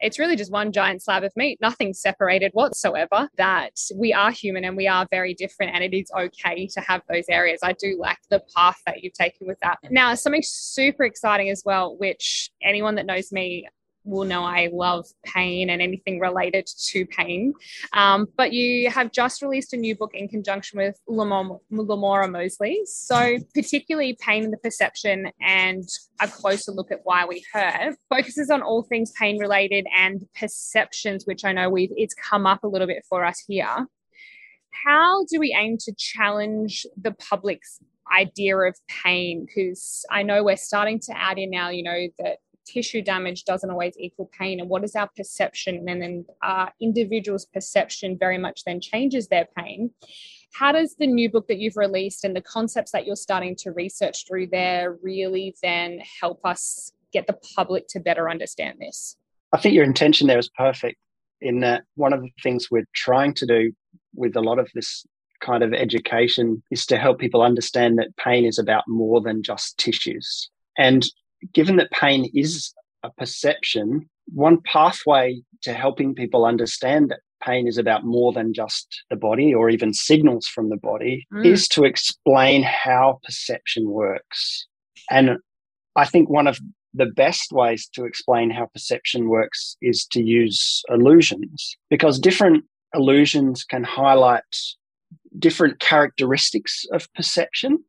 it's 0.06 0.20
really 0.20 0.36
just 0.36 0.52
one 0.52 0.72
giant 0.72 1.02
slab 1.02 1.24
of 1.24 1.32
meat, 1.36 1.58
nothing 1.62 1.92
separated 1.94 2.52
whatsoever. 2.54 3.28
That 3.38 3.72
we 3.96 4.14
are 4.14 4.30
human 4.30 4.64
and 4.64 4.78
we 4.78 4.88
are 4.88 5.08
very 5.10 5.34
different, 5.34 5.74
and 5.74 5.84
it 5.84 5.96
is 5.98 6.12
okay 6.16 6.68
to 6.68 6.82
have 6.82 7.02
those 7.10 7.26
areas. 7.28 7.60
I 7.64 7.74
do 7.74 7.98
like 8.00 8.20
the 8.30 8.42
path 8.56 8.80
that 8.86 9.04
you've 9.04 9.14
taken 9.14 9.48
with 9.48 9.58
that. 9.64 9.80
Now, 9.90 10.14
something 10.14 10.44
super 10.44 11.04
exciting 11.04 11.50
as 11.50 11.64
well, 11.66 11.98
which 11.98 12.52
anyone 12.62 12.96
that 12.96 13.08
knows 13.08 13.32
me 13.32 13.68
will 14.06 14.26
know 14.26 14.44
I 14.44 14.70
love 14.72 15.08
pain 15.26 15.70
and 15.70 15.82
anything 15.82 16.20
related 16.20 16.68
to 16.68 17.06
pain. 17.06 17.54
Um, 17.94 18.28
but 18.38 18.54
you 18.54 18.90
have 18.90 19.12
just 19.12 19.42
released 19.42 19.74
a 19.74 19.78
new 19.78 19.96
book 19.96 20.12
in 20.14 20.28
conjunction 20.28 20.78
with 20.78 21.00
Lorimer 21.08 22.28
Moseley. 22.28 22.82
So, 22.86 23.38
particularly 23.54 24.18
pain 24.20 24.44
in 24.44 24.52
the 24.52 24.58
perception 24.58 25.32
and 25.42 25.84
a 26.22 26.28
closer 26.28 26.72
look 26.72 26.92
at 26.92 27.00
why 27.04 27.26
we 27.26 27.44
hurt 27.52 27.96
focuses 28.10 28.50
on 28.50 28.62
all 28.62 28.84
things 28.84 29.12
pain 29.12 29.38
related 29.40 29.86
and 29.96 30.26
perceptions, 30.40 31.26
which 31.26 31.44
I 31.44 31.52
know 31.52 31.70
we've 31.70 31.92
it's 31.96 32.14
come 32.14 32.46
up 32.46 32.64
a 32.64 32.68
little 32.68 32.88
bit 32.88 33.04
for 33.10 33.26
us 33.26 33.44
here. 33.48 33.88
how 34.86 35.24
do 35.26 35.40
we 35.40 35.56
aim 35.58 35.78
to 35.80 35.94
challenge 35.98 36.86
the 37.02 37.12
public's 37.12 37.80
idea 38.14 38.58
of 38.58 38.78
pain? 38.88 39.46
Because 39.46 40.06
I 40.12 40.24
know 40.24 40.44
we're 40.44 40.58
starting 40.58 41.00
to 41.02 41.18
add 41.18 41.38
in 41.38 41.50
now, 41.50 41.70
you 41.70 41.84
know, 41.84 42.08
that 42.20 42.38
tissue 42.66 43.02
damage 43.02 43.44
doesn't 43.44 43.70
always 43.70 43.96
equal 43.98 44.30
pain. 44.38 44.60
And 44.60 44.70
what 44.70 44.84
is 44.84 44.96
our 44.96 45.10
perception 45.16 45.86
and 45.88 46.02
then 46.02 46.26
our 46.42 46.72
individual's 46.82 47.46
perception 47.46 48.18
very 48.18 48.38
much 48.38 48.64
then 48.66 48.82
changes 48.82 49.28
their 49.28 49.48
pain? 49.58 49.92
How 50.54 50.72
does 50.72 50.96
the 50.96 51.08
new 51.08 51.30
book 51.30 51.48
that 51.48 51.58
you've 51.58 51.78
released 51.78 52.24
and 52.24 52.36
the 52.36 52.42
concepts 52.42 52.92
that 52.92 53.06
you're 53.06 53.16
starting 53.16 53.56
to 53.58 53.72
research 53.72 54.26
through 54.28 54.48
there 54.48 54.98
really 55.02 55.56
then 55.62 56.00
help 56.22 56.40
us 56.46 56.92
get 57.12 57.28
the 57.28 57.38
public 57.56 57.88
to 57.90 58.00
better 58.00 58.30
understand 58.30 58.78
this? 58.80 59.18
I 59.54 59.60
think 59.60 59.76
your 59.76 59.84
intention 59.84 60.28
there 60.28 60.40
is 60.40 60.50
perfect 60.58 60.98
in 61.42 61.60
that 61.60 61.84
one 61.96 62.14
of 62.14 62.22
the 62.22 62.30
things 62.42 62.70
we're 62.72 62.88
trying 62.94 63.34
to 63.36 63.46
do 63.46 63.72
with 64.14 64.36
a 64.36 64.42
lot 64.42 64.60
of 64.60 64.70
this 64.74 65.06
kind 65.42 65.64
of 65.64 65.74
education 65.74 66.64
is 66.72 66.86
to 66.86 66.98
help 66.98 67.20
people 67.20 67.42
understand 67.42 67.98
that 68.00 68.16
pain 68.18 68.46
is 68.46 68.58
about 68.58 68.84
more 68.88 69.22
than 69.22 69.44
just 69.44 69.78
tissues. 69.78 70.50
And 70.78 71.06
given 71.54 71.78
that 71.78 71.92
pain 71.92 72.30
is 72.34 72.74
a 73.04 73.10
perception, 73.12 74.10
one 74.34 74.60
pathway 74.62 75.42
to 75.64 75.74
helping 75.74 76.16
people 76.16 76.46
understand 76.46 77.10
that 77.10 77.20
pain 77.44 77.68
is 77.68 77.78
about 77.78 78.06
more 78.06 78.34
than 78.34 78.54
just 78.54 79.04
the 79.10 79.16
body 79.16 79.54
or 79.54 79.70
even 79.70 79.94
signals 79.94 80.48
from 80.48 80.70
the 80.70 80.78
body 80.78 81.28
mm. 81.34 81.46
is 81.46 81.68
to 81.68 81.84
explain 81.84 82.64
how 82.64 83.20
perception 83.24 83.90
works. 83.90 84.66
And 85.12 85.38
I 85.96 86.06
think 86.06 86.30
one 86.30 86.48
of 86.48 86.60
the 86.94 87.06
best 87.06 87.52
ways 87.52 87.88
to 87.94 88.06
explain 88.06 88.50
how 88.50 88.68
perception 88.74 89.28
works 89.28 89.76
is 89.82 90.06
to 90.08 90.24
use 90.24 90.82
illusions 90.90 91.76
because 91.90 92.20
different 92.20 92.64
illusions 92.94 93.64
can 93.64 93.84
highlight 93.84 94.44
different 95.38 95.80
characteristics 95.80 96.86
of 96.94 97.12
perception 97.14 97.84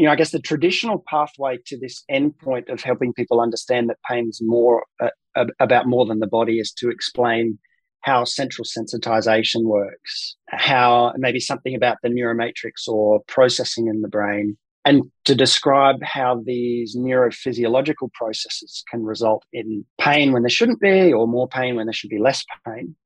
you 0.00 0.06
know, 0.06 0.12
I 0.12 0.16
guess 0.16 0.30
the 0.30 0.40
traditional 0.40 1.04
pathway 1.06 1.58
to 1.66 1.78
this 1.78 2.04
endpoint 2.10 2.72
of 2.72 2.82
helping 2.82 3.12
people 3.12 3.38
understand 3.38 3.90
that 3.90 3.98
pain 4.10 4.30
is 4.30 4.40
more 4.42 4.86
uh, 4.98 5.44
about 5.60 5.88
more 5.88 6.06
than 6.06 6.20
the 6.20 6.26
body 6.26 6.58
is 6.58 6.72
to 6.78 6.88
explain 6.88 7.58
how 8.00 8.24
central 8.24 8.64
sensitization 8.64 9.64
works, 9.64 10.36
how 10.48 11.12
maybe 11.18 11.38
something 11.38 11.74
about 11.74 11.98
the 12.02 12.08
neuromatrix 12.08 12.88
or 12.88 13.20
processing 13.28 13.88
in 13.88 14.00
the 14.00 14.08
brain, 14.08 14.56
and 14.86 15.02
to 15.26 15.34
describe 15.34 16.02
how 16.02 16.40
these 16.46 16.96
neurophysiological 16.96 18.10
processes 18.14 18.82
can 18.90 19.02
result 19.04 19.44
in 19.52 19.84
pain 20.00 20.32
when 20.32 20.42
there 20.42 20.48
shouldn't 20.48 20.80
be, 20.80 21.12
or 21.12 21.28
more 21.28 21.46
pain 21.46 21.76
when 21.76 21.84
there 21.84 21.92
should 21.92 22.08
be 22.08 22.18
less 22.18 22.42
pain. 22.66 22.96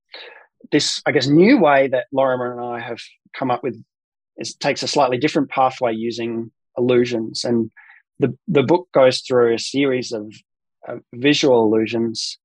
This, 0.70 1.02
I 1.06 1.10
guess, 1.10 1.26
new 1.26 1.58
way 1.58 1.88
that 1.88 2.06
Lorimer 2.12 2.52
and 2.52 2.64
I 2.64 2.78
have 2.78 3.00
come 3.36 3.50
up 3.50 3.64
with 3.64 3.82
is 4.36 4.54
takes 4.54 4.84
a 4.84 4.88
slightly 4.88 5.18
different 5.18 5.50
pathway 5.50 5.92
using 5.92 6.52
illusions. 6.76 7.44
And 7.44 7.70
the, 8.18 8.36
the 8.48 8.62
book 8.62 8.88
goes 8.92 9.20
through 9.20 9.54
a 9.54 9.58
series 9.58 10.12
of 10.12 10.32
uh, 10.88 10.96
visual 11.14 11.64
illusions 11.64 12.38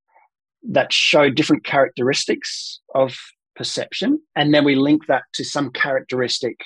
that 0.69 0.91
show 0.91 1.29
different 1.29 1.63
characteristics 1.63 2.79
of 2.95 3.15
perception. 3.55 4.19
And 4.35 4.53
then 4.53 4.65
we 4.65 4.75
link 4.75 5.07
that 5.07 5.23
to 5.33 5.43
some 5.43 5.71
characteristic 5.71 6.59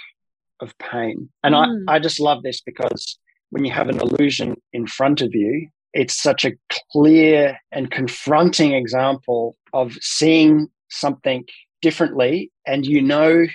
of 0.59 0.77
pain. 0.77 1.29
And 1.43 1.55
mm. 1.55 1.83
I, 1.87 1.95
I 1.95 1.99
just 1.99 2.19
love 2.19 2.43
this 2.43 2.61
because 2.61 3.17
when 3.49 3.65
you 3.65 3.71
have 3.71 3.89
an 3.89 3.99
illusion 3.99 4.55
in 4.71 4.87
front 4.87 5.21
of 5.21 5.33
you, 5.33 5.67
it's 5.93 6.19
such 6.19 6.43
a 6.43 6.53
clear 6.91 7.57
and 7.71 7.91
confronting 7.91 8.73
example 8.73 9.55
of 9.73 9.93
seeing 10.01 10.67
something 10.89 11.45
differently. 11.81 12.51
And 12.65 12.85
you 12.85 13.01
know 13.01 13.45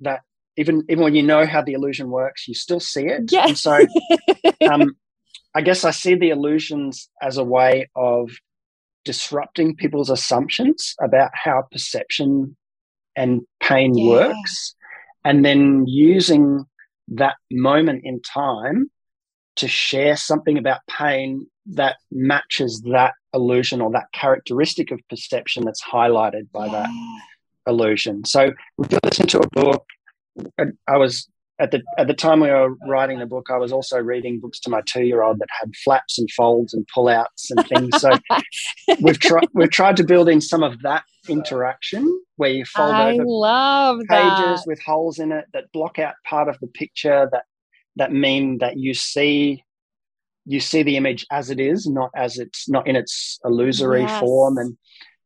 that 0.00 0.20
even 0.56 0.84
even 0.88 1.04
when 1.04 1.14
you 1.14 1.22
know 1.22 1.46
how 1.46 1.62
the 1.62 1.72
illusion 1.72 2.10
works, 2.10 2.46
you 2.46 2.54
still 2.54 2.80
see 2.80 3.06
it. 3.06 3.30
Yes. 3.30 3.48
And 3.48 3.58
so, 3.58 3.86
um, 4.70 4.96
I 5.54 5.62
guess 5.62 5.84
I 5.84 5.90
see 5.90 6.14
the 6.14 6.30
illusions 6.30 7.08
as 7.22 7.36
a 7.38 7.44
way 7.44 7.90
of 7.96 8.30
disrupting 9.04 9.76
people's 9.76 10.10
assumptions 10.10 10.94
about 11.00 11.30
how 11.34 11.64
perception 11.70 12.56
and 13.16 13.42
pain 13.60 13.96
yeah. 13.96 14.10
works, 14.10 14.74
and 15.24 15.44
then 15.44 15.86
using 15.86 16.64
that 17.08 17.36
moment 17.50 18.02
in 18.04 18.20
time 18.22 18.90
to 19.56 19.68
share 19.68 20.16
something 20.16 20.58
about 20.58 20.80
pain 20.88 21.46
that 21.66 21.96
matches 22.10 22.82
that 22.82 23.14
illusion 23.32 23.80
or 23.80 23.90
that 23.92 24.06
characteristic 24.12 24.90
of 24.90 25.00
perception 25.08 25.64
that's 25.64 25.82
highlighted 25.82 26.50
by 26.52 26.66
yeah. 26.66 26.72
that 26.72 26.90
illusion. 27.66 28.24
So 28.24 28.52
we've 28.76 28.98
listened 29.04 29.30
to 29.30 29.40
a 29.40 29.48
book 29.50 29.84
I 30.88 30.96
was 30.96 31.28
at 31.60 31.70
the 31.70 31.82
at 31.96 32.08
the 32.08 32.14
time 32.14 32.40
we 32.40 32.50
were 32.50 32.74
writing 32.86 33.18
the 33.18 33.26
book, 33.26 33.48
I 33.50 33.56
was 33.56 33.72
also 33.72 33.98
reading 33.98 34.40
books 34.40 34.58
to 34.60 34.70
my 34.70 34.82
two 34.86 35.04
year 35.04 35.22
old 35.22 35.38
that 35.38 35.48
had 35.60 35.74
flaps 35.84 36.18
and 36.18 36.30
folds 36.32 36.74
and 36.74 36.86
pullouts 36.94 37.50
and 37.50 37.66
things. 37.68 38.00
So 38.00 38.10
we've 39.00 39.18
tried 39.18 39.48
we've 39.52 39.70
tried 39.70 39.96
to 39.98 40.04
build 40.04 40.28
in 40.28 40.40
some 40.40 40.62
of 40.62 40.80
that 40.82 41.04
interaction 41.28 42.20
where 42.36 42.50
you 42.50 42.64
fold 42.64 42.94
I 42.94 43.12
over 43.12 43.24
love 43.24 44.00
pages 44.08 44.60
that. 44.60 44.64
with 44.66 44.82
holes 44.82 45.18
in 45.18 45.32
it 45.32 45.46
that 45.52 45.70
block 45.72 45.98
out 45.98 46.14
part 46.24 46.48
of 46.48 46.58
the 46.60 46.66
picture 46.66 47.28
that 47.30 47.44
that 47.96 48.12
mean 48.12 48.58
that 48.58 48.76
you 48.76 48.92
see 48.92 49.62
you 50.46 50.60
see 50.60 50.82
the 50.82 50.96
image 50.96 51.26
as 51.30 51.50
it 51.50 51.60
is, 51.60 51.86
not 51.86 52.10
as 52.14 52.38
it's 52.38 52.68
not 52.68 52.86
in 52.86 52.96
its 52.96 53.38
illusory 53.44 54.02
yes. 54.02 54.20
form. 54.20 54.58
And 54.58 54.76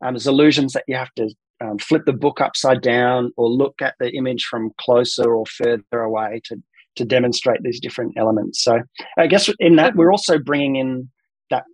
um, 0.00 0.14
there's 0.14 0.26
illusions 0.26 0.74
that 0.74 0.84
you 0.86 0.96
have 0.96 1.12
to 1.14 1.30
um, 1.60 1.78
flip 1.78 2.04
the 2.04 2.12
book 2.12 2.40
upside 2.40 2.82
down 2.82 3.32
or 3.36 3.48
look 3.48 3.80
at 3.82 3.94
the 3.98 4.10
image 4.16 4.44
from 4.44 4.70
closer 4.78 5.34
or 5.34 5.46
further 5.46 6.00
away 6.00 6.40
to 6.44 6.62
to 6.96 7.04
demonstrate 7.04 7.62
these 7.62 7.78
different 7.78 8.12
elements. 8.16 8.62
So 8.62 8.80
I 9.16 9.28
guess 9.28 9.48
in 9.60 9.76
that 9.76 9.94
we're 9.94 10.10
also 10.10 10.38
bringing 10.38 10.76
in 10.76 11.08
that 11.50 11.64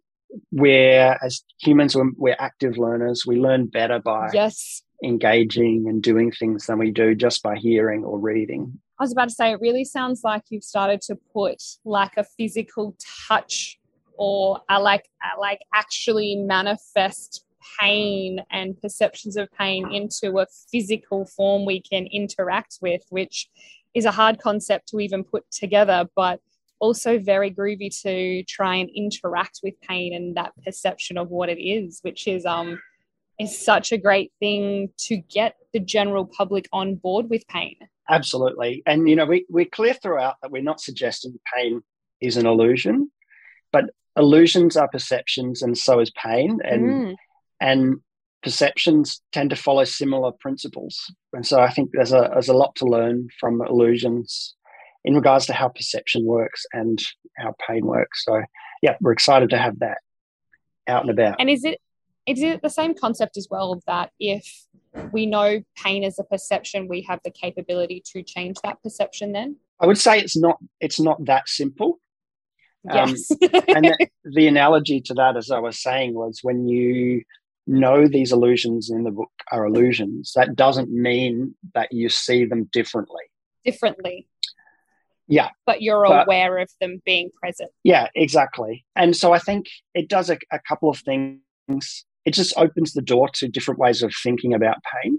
where 0.50 1.18
as 1.24 1.42
humans 1.60 1.96
we're, 1.96 2.10
we're 2.16 2.36
active 2.38 2.76
learners. 2.76 3.24
We 3.26 3.36
learn 3.36 3.66
better 3.66 4.00
by 4.00 4.30
yes 4.32 4.82
engaging 5.02 5.84
and 5.88 6.02
doing 6.02 6.30
things 6.32 6.66
than 6.66 6.78
we 6.78 6.90
do 6.90 7.14
just 7.14 7.42
by 7.42 7.56
hearing 7.56 8.04
or 8.04 8.18
reading. 8.18 8.78
I 8.98 9.02
was 9.02 9.12
about 9.12 9.28
to 9.28 9.34
say 9.34 9.50
it 9.50 9.60
really 9.60 9.84
sounds 9.84 10.22
like 10.22 10.42
you've 10.50 10.64
started 10.64 11.00
to 11.02 11.16
put 11.32 11.62
like 11.84 12.16
a 12.16 12.24
physical 12.24 12.96
touch 13.28 13.78
or 14.16 14.60
a 14.70 14.80
like 14.80 15.08
a 15.22 15.40
like 15.40 15.60
actually 15.74 16.36
manifest 16.36 17.44
pain 17.80 18.40
and 18.50 18.80
perceptions 18.80 19.36
of 19.36 19.50
pain 19.52 19.92
into 19.92 20.38
a 20.38 20.46
physical 20.70 21.26
form 21.26 21.64
we 21.64 21.80
can 21.80 22.06
interact 22.06 22.78
with, 22.80 23.02
which 23.10 23.48
is 23.94 24.04
a 24.04 24.10
hard 24.10 24.38
concept 24.38 24.88
to 24.88 25.00
even 25.00 25.24
put 25.24 25.44
together, 25.50 26.08
but 26.16 26.40
also 26.80 27.18
very 27.18 27.50
groovy 27.50 27.90
to 28.02 28.42
try 28.44 28.76
and 28.76 28.90
interact 28.94 29.60
with 29.62 29.80
pain 29.80 30.12
and 30.14 30.36
that 30.36 30.52
perception 30.64 31.16
of 31.16 31.30
what 31.30 31.48
it 31.48 31.62
is, 31.62 32.00
which 32.02 32.26
is 32.26 32.44
um 32.44 32.80
is 33.38 33.64
such 33.64 33.90
a 33.90 33.98
great 33.98 34.32
thing 34.38 34.90
to 34.96 35.16
get 35.16 35.56
the 35.72 35.80
general 35.80 36.24
public 36.24 36.68
on 36.72 36.94
board 36.94 37.28
with 37.28 37.46
pain. 37.48 37.76
Absolutely. 38.08 38.82
And 38.86 39.08
you 39.08 39.16
know, 39.16 39.24
we, 39.26 39.46
we're 39.48 39.64
clear 39.64 39.94
throughout 39.94 40.36
that 40.42 40.50
we're 40.50 40.62
not 40.62 40.80
suggesting 40.80 41.38
pain 41.54 41.82
is 42.20 42.36
an 42.36 42.46
illusion, 42.46 43.10
but 43.72 43.86
illusions 44.16 44.76
are 44.76 44.88
perceptions 44.88 45.62
and 45.62 45.76
so 45.76 46.00
is 46.00 46.10
pain. 46.10 46.60
And 46.62 46.82
mm 46.82 47.16
and 47.60 47.96
perceptions 48.42 49.22
tend 49.32 49.50
to 49.50 49.56
follow 49.56 49.84
similar 49.84 50.30
principles. 50.32 51.10
And 51.32 51.46
so 51.46 51.60
I 51.60 51.70
think 51.70 51.90
there's 51.92 52.12
a 52.12 52.28
there's 52.32 52.48
a 52.48 52.54
lot 52.54 52.76
to 52.76 52.84
learn 52.84 53.28
from 53.40 53.62
illusions 53.62 54.54
in 55.04 55.14
regards 55.14 55.46
to 55.46 55.52
how 55.52 55.68
perception 55.68 56.24
works 56.24 56.64
and 56.72 57.02
how 57.36 57.54
pain 57.66 57.84
works. 57.86 58.24
So 58.24 58.42
yeah, 58.82 58.96
we're 59.00 59.12
excited 59.12 59.50
to 59.50 59.58
have 59.58 59.78
that 59.80 59.98
out 60.86 61.02
and 61.02 61.10
about. 61.10 61.36
And 61.40 61.50
is 61.50 61.64
it 61.64 61.80
is 62.26 62.42
it 62.42 62.62
the 62.62 62.70
same 62.70 62.94
concept 62.94 63.36
as 63.36 63.48
well 63.50 63.82
that 63.86 64.10
if 64.20 64.46
we 65.12 65.26
know 65.26 65.62
pain 65.76 66.04
is 66.04 66.18
a 66.18 66.24
perception, 66.24 66.88
we 66.88 67.02
have 67.02 67.20
the 67.24 67.30
capability 67.30 68.02
to 68.12 68.22
change 68.22 68.56
that 68.62 68.82
perception 68.82 69.32
then? 69.32 69.56
I 69.80 69.86
would 69.86 69.98
say 69.98 70.18
it's 70.18 70.36
not 70.36 70.58
it's 70.80 71.00
not 71.00 71.24
that 71.24 71.48
simple. 71.48 71.98
Um, 72.90 73.10
yes. 73.10 73.30
Um, 73.30 73.38
and 73.68 73.84
the, 73.86 74.08
the 74.24 74.46
analogy 74.46 75.00
to 75.02 75.14
that, 75.14 75.36
as 75.36 75.50
I 75.50 75.58
was 75.58 75.82
saying, 75.82 76.14
was 76.14 76.40
when 76.42 76.68
you 76.68 77.24
know 77.66 78.06
these 78.06 78.32
illusions 78.32 78.90
in 78.90 79.04
the 79.04 79.10
book 79.10 79.30
are 79.50 79.64
illusions, 79.64 80.32
that 80.36 80.54
doesn't 80.54 80.90
mean 80.90 81.54
that 81.74 81.92
you 81.92 82.08
see 82.08 82.44
them 82.44 82.64
differently. 82.72 83.22
Differently. 83.64 84.26
Yeah. 85.26 85.50
But 85.64 85.80
you're 85.80 86.06
but, 86.06 86.26
aware 86.26 86.58
of 86.58 86.70
them 86.80 87.00
being 87.04 87.30
present. 87.40 87.70
Yeah, 87.82 88.08
exactly. 88.14 88.84
And 88.94 89.16
so 89.16 89.32
I 89.32 89.38
think 89.38 89.66
it 89.94 90.08
does 90.08 90.30
a, 90.30 90.38
a 90.52 90.58
couple 90.58 90.90
of 90.90 90.98
things. 90.98 91.40
It 92.24 92.34
just 92.34 92.56
opens 92.56 92.92
the 92.92 93.02
door 93.02 93.28
to 93.34 93.48
different 93.48 93.80
ways 93.80 94.02
of 94.02 94.12
thinking 94.22 94.52
about 94.54 94.76
pain. 95.02 95.18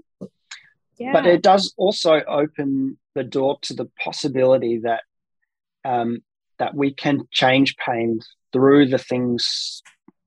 Yeah. 0.98 1.12
But 1.12 1.26
it 1.26 1.42
does 1.42 1.74
also 1.76 2.22
open 2.26 2.98
the 3.14 3.24
door 3.24 3.58
to 3.62 3.74
the 3.74 3.86
possibility 4.02 4.80
that 4.84 5.02
um, 5.84 6.22
that 6.58 6.74
we 6.74 6.92
can 6.92 7.28
change 7.30 7.76
pain 7.76 8.20
through 8.52 8.88
the 8.88 8.98
things 8.98 9.82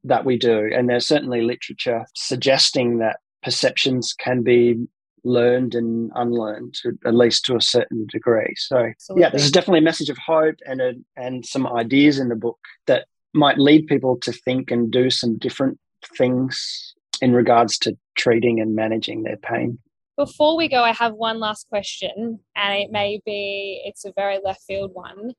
that 0.10 0.26
we 0.26 0.38
do. 0.38 0.70
And 0.74 0.90
there's 0.90 1.08
certainly 1.08 1.42
literature 1.42 2.06
suggesting 2.16 3.00
that 3.00 3.18
perceptions 3.42 4.14
can 4.14 4.44
be 4.44 4.76
learned 5.24 5.76
and 5.76 6.12
unlearned, 6.16 6.76
at 7.06 7.16
least 7.16 7.46
to 7.46 7.56
a 7.56 7.62
certain 7.62 8.06
degree. 8.12 8.54
So, 8.58 8.78
Absolutely. 8.78 9.22
yeah, 9.22 9.30
there's 9.30 9.52
definitely 9.52 9.80
a 9.80 9.84
message 9.84 10.10
of 10.10 10.18
hope 10.18 10.56
and 10.66 10.82
a, 10.82 10.94
and 11.16 11.46
some 11.46 11.68
ideas 11.68 12.20
in 12.20 12.30
the 12.30 12.36
book 12.36 12.60
that 12.88 13.06
might 13.34 13.58
lead 13.58 13.88
people 13.88 14.18
to 14.22 14.32
think 14.32 14.72
and 14.72 14.92
do 14.92 15.10
some 15.10 15.38
different 15.38 15.80
things 16.18 16.94
in 17.22 17.34
regards 17.34 17.78
to 17.80 17.98
treating 18.18 18.60
and 18.60 18.76
managing 18.76 19.24
their 19.24 19.38
pain. 19.38 19.78
Before 20.18 20.58
we 20.58 20.68
go, 20.68 20.84
I 20.84 20.92
have 20.94 21.14
one 21.14 21.40
last 21.40 21.70
question, 21.70 22.40
and 22.56 22.74
it 22.74 22.92
may 22.92 23.22
be 23.26 23.82
it's 23.86 24.04
a 24.04 24.12
very 24.16 24.40
left 24.44 24.64
field 24.64 24.92
one. 24.94 25.32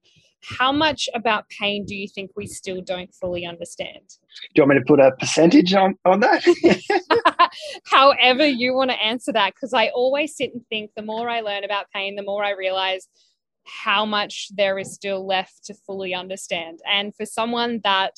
How 0.42 0.72
much 0.72 1.08
about 1.14 1.48
pain 1.48 1.84
do 1.84 1.94
you 1.94 2.08
think 2.08 2.30
we 2.36 2.46
still 2.46 2.80
don't 2.80 3.14
fully 3.14 3.44
understand? 3.44 4.08
Do 4.54 4.62
you 4.62 4.62
want 4.62 4.70
me 4.70 4.78
to 4.78 4.84
put 4.86 5.00
a 5.00 5.12
percentage 5.18 5.74
on, 5.74 5.96
on 6.04 6.20
that? 6.20 6.44
However, 7.84 8.46
you 8.46 8.74
want 8.74 8.90
to 8.90 9.02
answer 9.02 9.32
that, 9.32 9.54
because 9.54 9.74
I 9.74 9.88
always 9.88 10.36
sit 10.36 10.52
and 10.54 10.66
think 10.68 10.92
the 10.96 11.02
more 11.02 11.28
I 11.28 11.40
learn 11.40 11.64
about 11.64 11.86
pain, 11.94 12.16
the 12.16 12.22
more 12.22 12.44
I 12.44 12.50
realize 12.50 13.08
how 13.66 14.04
much 14.04 14.48
there 14.56 14.78
is 14.78 14.94
still 14.94 15.26
left 15.26 15.64
to 15.64 15.74
fully 15.86 16.14
understand. 16.14 16.80
And 16.90 17.14
for 17.14 17.26
someone 17.26 17.80
that 17.84 18.16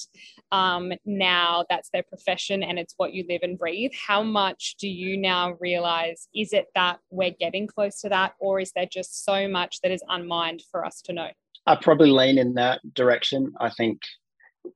um, 0.51 0.93
now 1.05 1.65
that's 1.69 1.91
their 1.91 2.03
profession 2.03 2.63
and 2.63 2.79
it's 2.79 2.95
what 2.97 3.13
you 3.13 3.25
live 3.29 3.41
and 3.43 3.59
breathe, 3.59 3.91
how 4.07 4.23
much 4.23 4.77
do 4.79 4.89
you 4.89 5.17
now 5.17 5.57
realize? 5.61 6.29
Is 6.35 6.53
it 6.53 6.67
that 6.75 7.01
we're 7.11 7.35
getting 7.39 7.67
close 7.67 8.01
to 8.01 8.09
that, 8.09 8.35
or 8.39 8.61
is 8.61 8.73
there 8.73 8.87
just 8.91 9.25
so 9.25 9.49
much 9.49 9.81
that 9.83 9.91
is 9.91 10.03
unmined 10.09 10.63
for 10.71 10.85
us 10.85 11.03
to 11.03 11.13
know? 11.13 11.29
I 11.67 11.77
probably 11.81 12.11
lean 12.11 12.39
in 12.39 12.55
that 12.55 12.81
direction. 12.95 13.53
I 13.61 13.71
think 13.71 14.01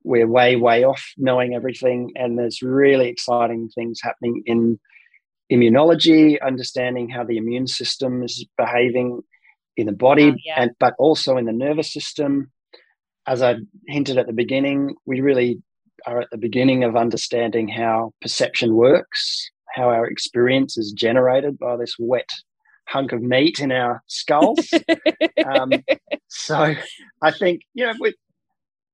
we're 0.05 0.29
way, 0.29 0.57
way 0.57 0.85
off 0.85 1.05
knowing 1.17 1.55
everything, 1.55 2.13
and 2.15 2.39
there's 2.39 2.63
really 2.63 3.09
exciting 3.09 3.69
things 3.75 4.01
happening 4.03 4.43
in 4.47 4.79
immunology, 5.53 6.41
understanding 6.45 7.09
how 7.09 7.25
the 7.25 7.37
immune 7.37 7.67
system 7.67 8.23
is 8.23 8.47
behaving 8.57 9.23
in 9.77 9.87
the 9.87 9.93
body, 9.93 10.31
oh, 10.31 10.37
yeah. 10.45 10.63
and 10.63 10.71
but 10.81 10.95
also 10.99 11.37
in 11.37 11.45
the 11.45 11.53
nervous 11.53 11.93
system. 11.93 12.51
As 13.27 13.43
I 13.43 13.57
hinted 13.89 14.19
at 14.19 14.27
the 14.27 14.33
beginning, 14.33 14.95
we 15.05 15.21
really 15.21 15.61
are 16.07 16.21
at 16.21 16.31
the 16.31 16.39
beginning 16.39 16.85
of 16.85 16.97
understanding 16.97 17.69
how 17.69 18.13
perception 18.21 18.75
works, 18.75 19.51
how 19.75 19.89
our 19.89 20.07
experience 20.07 20.79
is 20.79 20.93
generated 20.93 21.59
by 21.59 21.77
this 21.77 21.97
wet 21.99 22.29
hunk 22.87 23.13
of 23.13 23.23
meat 23.23 23.61
in 23.61 23.73
our 23.73 24.03
skulls. 24.07 24.73
um, 25.47 25.71
so 26.29 26.75
I 27.23 27.31
think, 27.31 27.63
you 27.75 27.87
know, 27.87 27.95
we, 28.01 28.15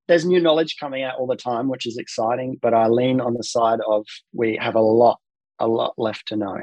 there's 0.09 0.25
new 0.25 0.41
knowledge 0.41 0.77
coming 0.79 1.03
out 1.03 1.19
all 1.19 1.27
the 1.27 1.37
time, 1.37 1.69
which 1.69 1.87
is 1.87 1.99
exciting, 1.99 2.59
but 2.61 2.75
I 2.75 2.89
lean 2.89 3.21
on 3.21 3.35
the 3.35 3.45
side 3.45 3.81
of 3.87 4.07
we 4.33 4.59
have 4.61 4.75
a 4.75 4.81
lot, 4.81 5.19
a 5.59 5.67
lot 5.67 5.95
left 5.97 6.29
to 6.29 6.37
know. 6.37 6.59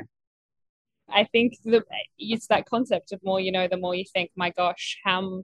I 1.11 1.23
think 1.23 1.57
the 1.63 1.83
it's 2.17 2.47
that 2.47 2.67
concept 2.67 3.11
of 3.11 3.19
more 3.23 3.39
you 3.39 3.51
know, 3.51 3.67
the 3.67 3.77
more 3.77 3.95
you 3.95 4.05
think, 4.13 4.31
my 4.35 4.51
gosh, 4.51 4.99
how 5.03 5.43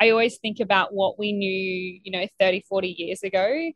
I 0.00 0.10
always 0.10 0.38
think 0.38 0.60
about 0.60 0.92
what 0.92 1.18
we 1.18 1.32
knew, 1.32 2.00
you 2.02 2.12
know, 2.12 2.26
30, 2.38 2.64
40 2.68 2.88
years 2.88 3.22
ago. 3.22 3.72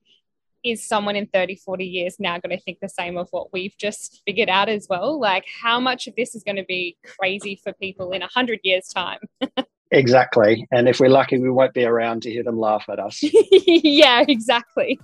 Is 0.64 0.86
someone 0.86 1.16
in 1.16 1.26
30, 1.26 1.56
40 1.56 1.84
years 1.84 2.16
now 2.18 2.38
going 2.38 2.56
to 2.56 2.62
think 2.62 2.78
the 2.80 2.88
same 2.88 3.16
of 3.16 3.28
what 3.30 3.52
we've 3.52 3.76
just 3.78 4.22
figured 4.26 4.48
out 4.48 4.68
as 4.68 4.86
well? 4.88 5.18
Like, 5.20 5.44
how 5.62 5.80
much 5.80 6.06
of 6.06 6.14
this 6.16 6.34
is 6.34 6.42
going 6.42 6.56
to 6.56 6.64
be 6.64 6.96
crazy 7.04 7.60
for 7.62 7.72
people 7.74 8.12
in 8.12 8.20
100 8.20 8.60
years' 8.62 8.88
time? 8.88 9.18
Exactly. 9.92 10.66
And 10.72 10.88
if 10.88 11.00
we're 11.00 11.10
lucky, 11.10 11.38
we 11.38 11.50
won't 11.50 11.74
be 11.74 11.84
around 11.84 12.22
to 12.22 12.30
hear 12.30 12.42
them 12.42 12.58
laugh 12.58 12.86
at 12.88 12.98
us. 12.98 13.20
yeah, 13.66 14.24
exactly. 14.26 14.98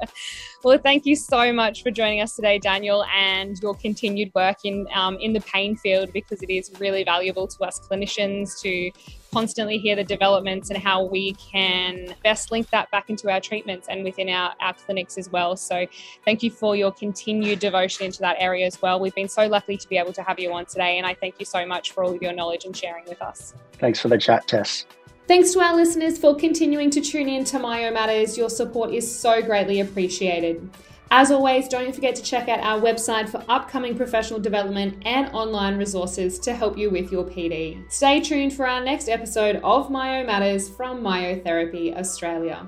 well, 0.64 0.78
thank 0.78 1.04
you 1.04 1.14
so 1.14 1.52
much 1.52 1.82
for 1.82 1.90
joining 1.90 2.22
us 2.22 2.34
today, 2.34 2.58
Daniel, 2.58 3.04
and 3.14 3.58
your 3.60 3.74
continued 3.74 4.32
work 4.34 4.56
in 4.64 4.86
um, 4.94 5.18
in 5.18 5.34
the 5.34 5.40
pain 5.42 5.76
field 5.76 6.14
because 6.14 6.42
it 6.42 6.48
is 6.48 6.72
really 6.80 7.04
valuable 7.04 7.46
to 7.46 7.62
us 7.62 7.78
clinicians 7.78 8.58
to 8.62 8.90
constantly 9.32 9.78
hear 9.78 9.96
the 9.96 10.04
developments 10.04 10.70
and 10.70 10.78
how 10.78 11.04
we 11.04 11.32
can 11.34 12.14
best 12.22 12.50
link 12.50 12.68
that 12.70 12.90
back 12.90 13.10
into 13.10 13.30
our 13.30 13.40
treatments 13.40 13.88
and 13.88 14.04
within 14.04 14.28
our, 14.28 14.54
our 14.60 14.74
clinics 14.74 15.18
as 15.18 15.30
well. 15.30 15.56
So, 15.56 15.86
thank 16.24 16.42
you 16.42 16.50
for 16.50 16.76
your 16.76 16.92
continued 16.92 17.58
devotion 17.58 18.06
into 18.06 18.20
that 18.20 18.36
area 18.38 18.66
as 18.66 18.80
well. 18.80 19.00
We've 19.00 19.14
been 19.14 19.28
so 19.28 19.46
lucky 19.46 19.76
to 19.76 19.88
be 19.88 19.96
able 19.96 20.12
to 20.12 20.22
have 20.22 20.38
you 20.38 20.52
on 20.52 20.66
today, 20.66 20.98
and 20.98 21.06
I 21.06 21.14
thank 21.14 21.36
you 21.38 21.46
so 21.46 21.66
much 21.66 21.92
for 21.92 22.04
all 22.04 22.14
of 22.14 22.22
your 22.22 22.32
knowledge 22.32 22.64
and 22.64 22.76
sharing 22.76 23.04
with 23.06 23.22
us. 23.22 23.54
Thanks 23.78 24.00
for 24.00 24.08
the 24.08 24.18
chat, 24.18 24.46
Tess. 24.46 24.86
Thanks 25.28 25.52
to 25.52 25.60
our 25.60 25.74
listeners 25.74 26.18
for 26.18 26.34
continuing 26.34 26.90
to 26.90 27.00
tune 27.00 27.28
in 27.28 27.44
to 27.44 27.58
Myo 27.58 27.92
Matters. 27.92 28.36
Your 28.36 28.50
support 28.50 28.92
is 28.92 29.10
so 29.10 29.40
greatly 29.40 29.80
appreciated. 29.80 30.68
As 31.14 31.30
always, 31.30 31.68
don't 31.68 31.94
forget 31.94 32.16
to 32.16 32.22
check 32.22 32.48
out 32.48 32.60
our 32.60 32.80
website 32.80 33.28
for 33.28 33.44
upcoming 33.46 33.94
professional 33.94 34.40
development 34.40 35.02
and 35.04 35.28
online 35.34 35.76
resources 35.76 36.38
to 36.38 36.54
help 36.54 36.78
you 36.78 36.88
with 36.88 37.12
your 37.12 37.22
PD. 37.22 37.84
Stay 37.92 38.18
tuned 38.18 38.54
for 38.54 38.66
our 38.66 38.82
next 38.82 39.10
episode 39.10 39.56
of 39.56 39.90
Myo 39.90 40.24
Matters 40.24 40.70
from 40.70 41.02
Myotherapy 41.02 41.94
Australia. 41.94 42.66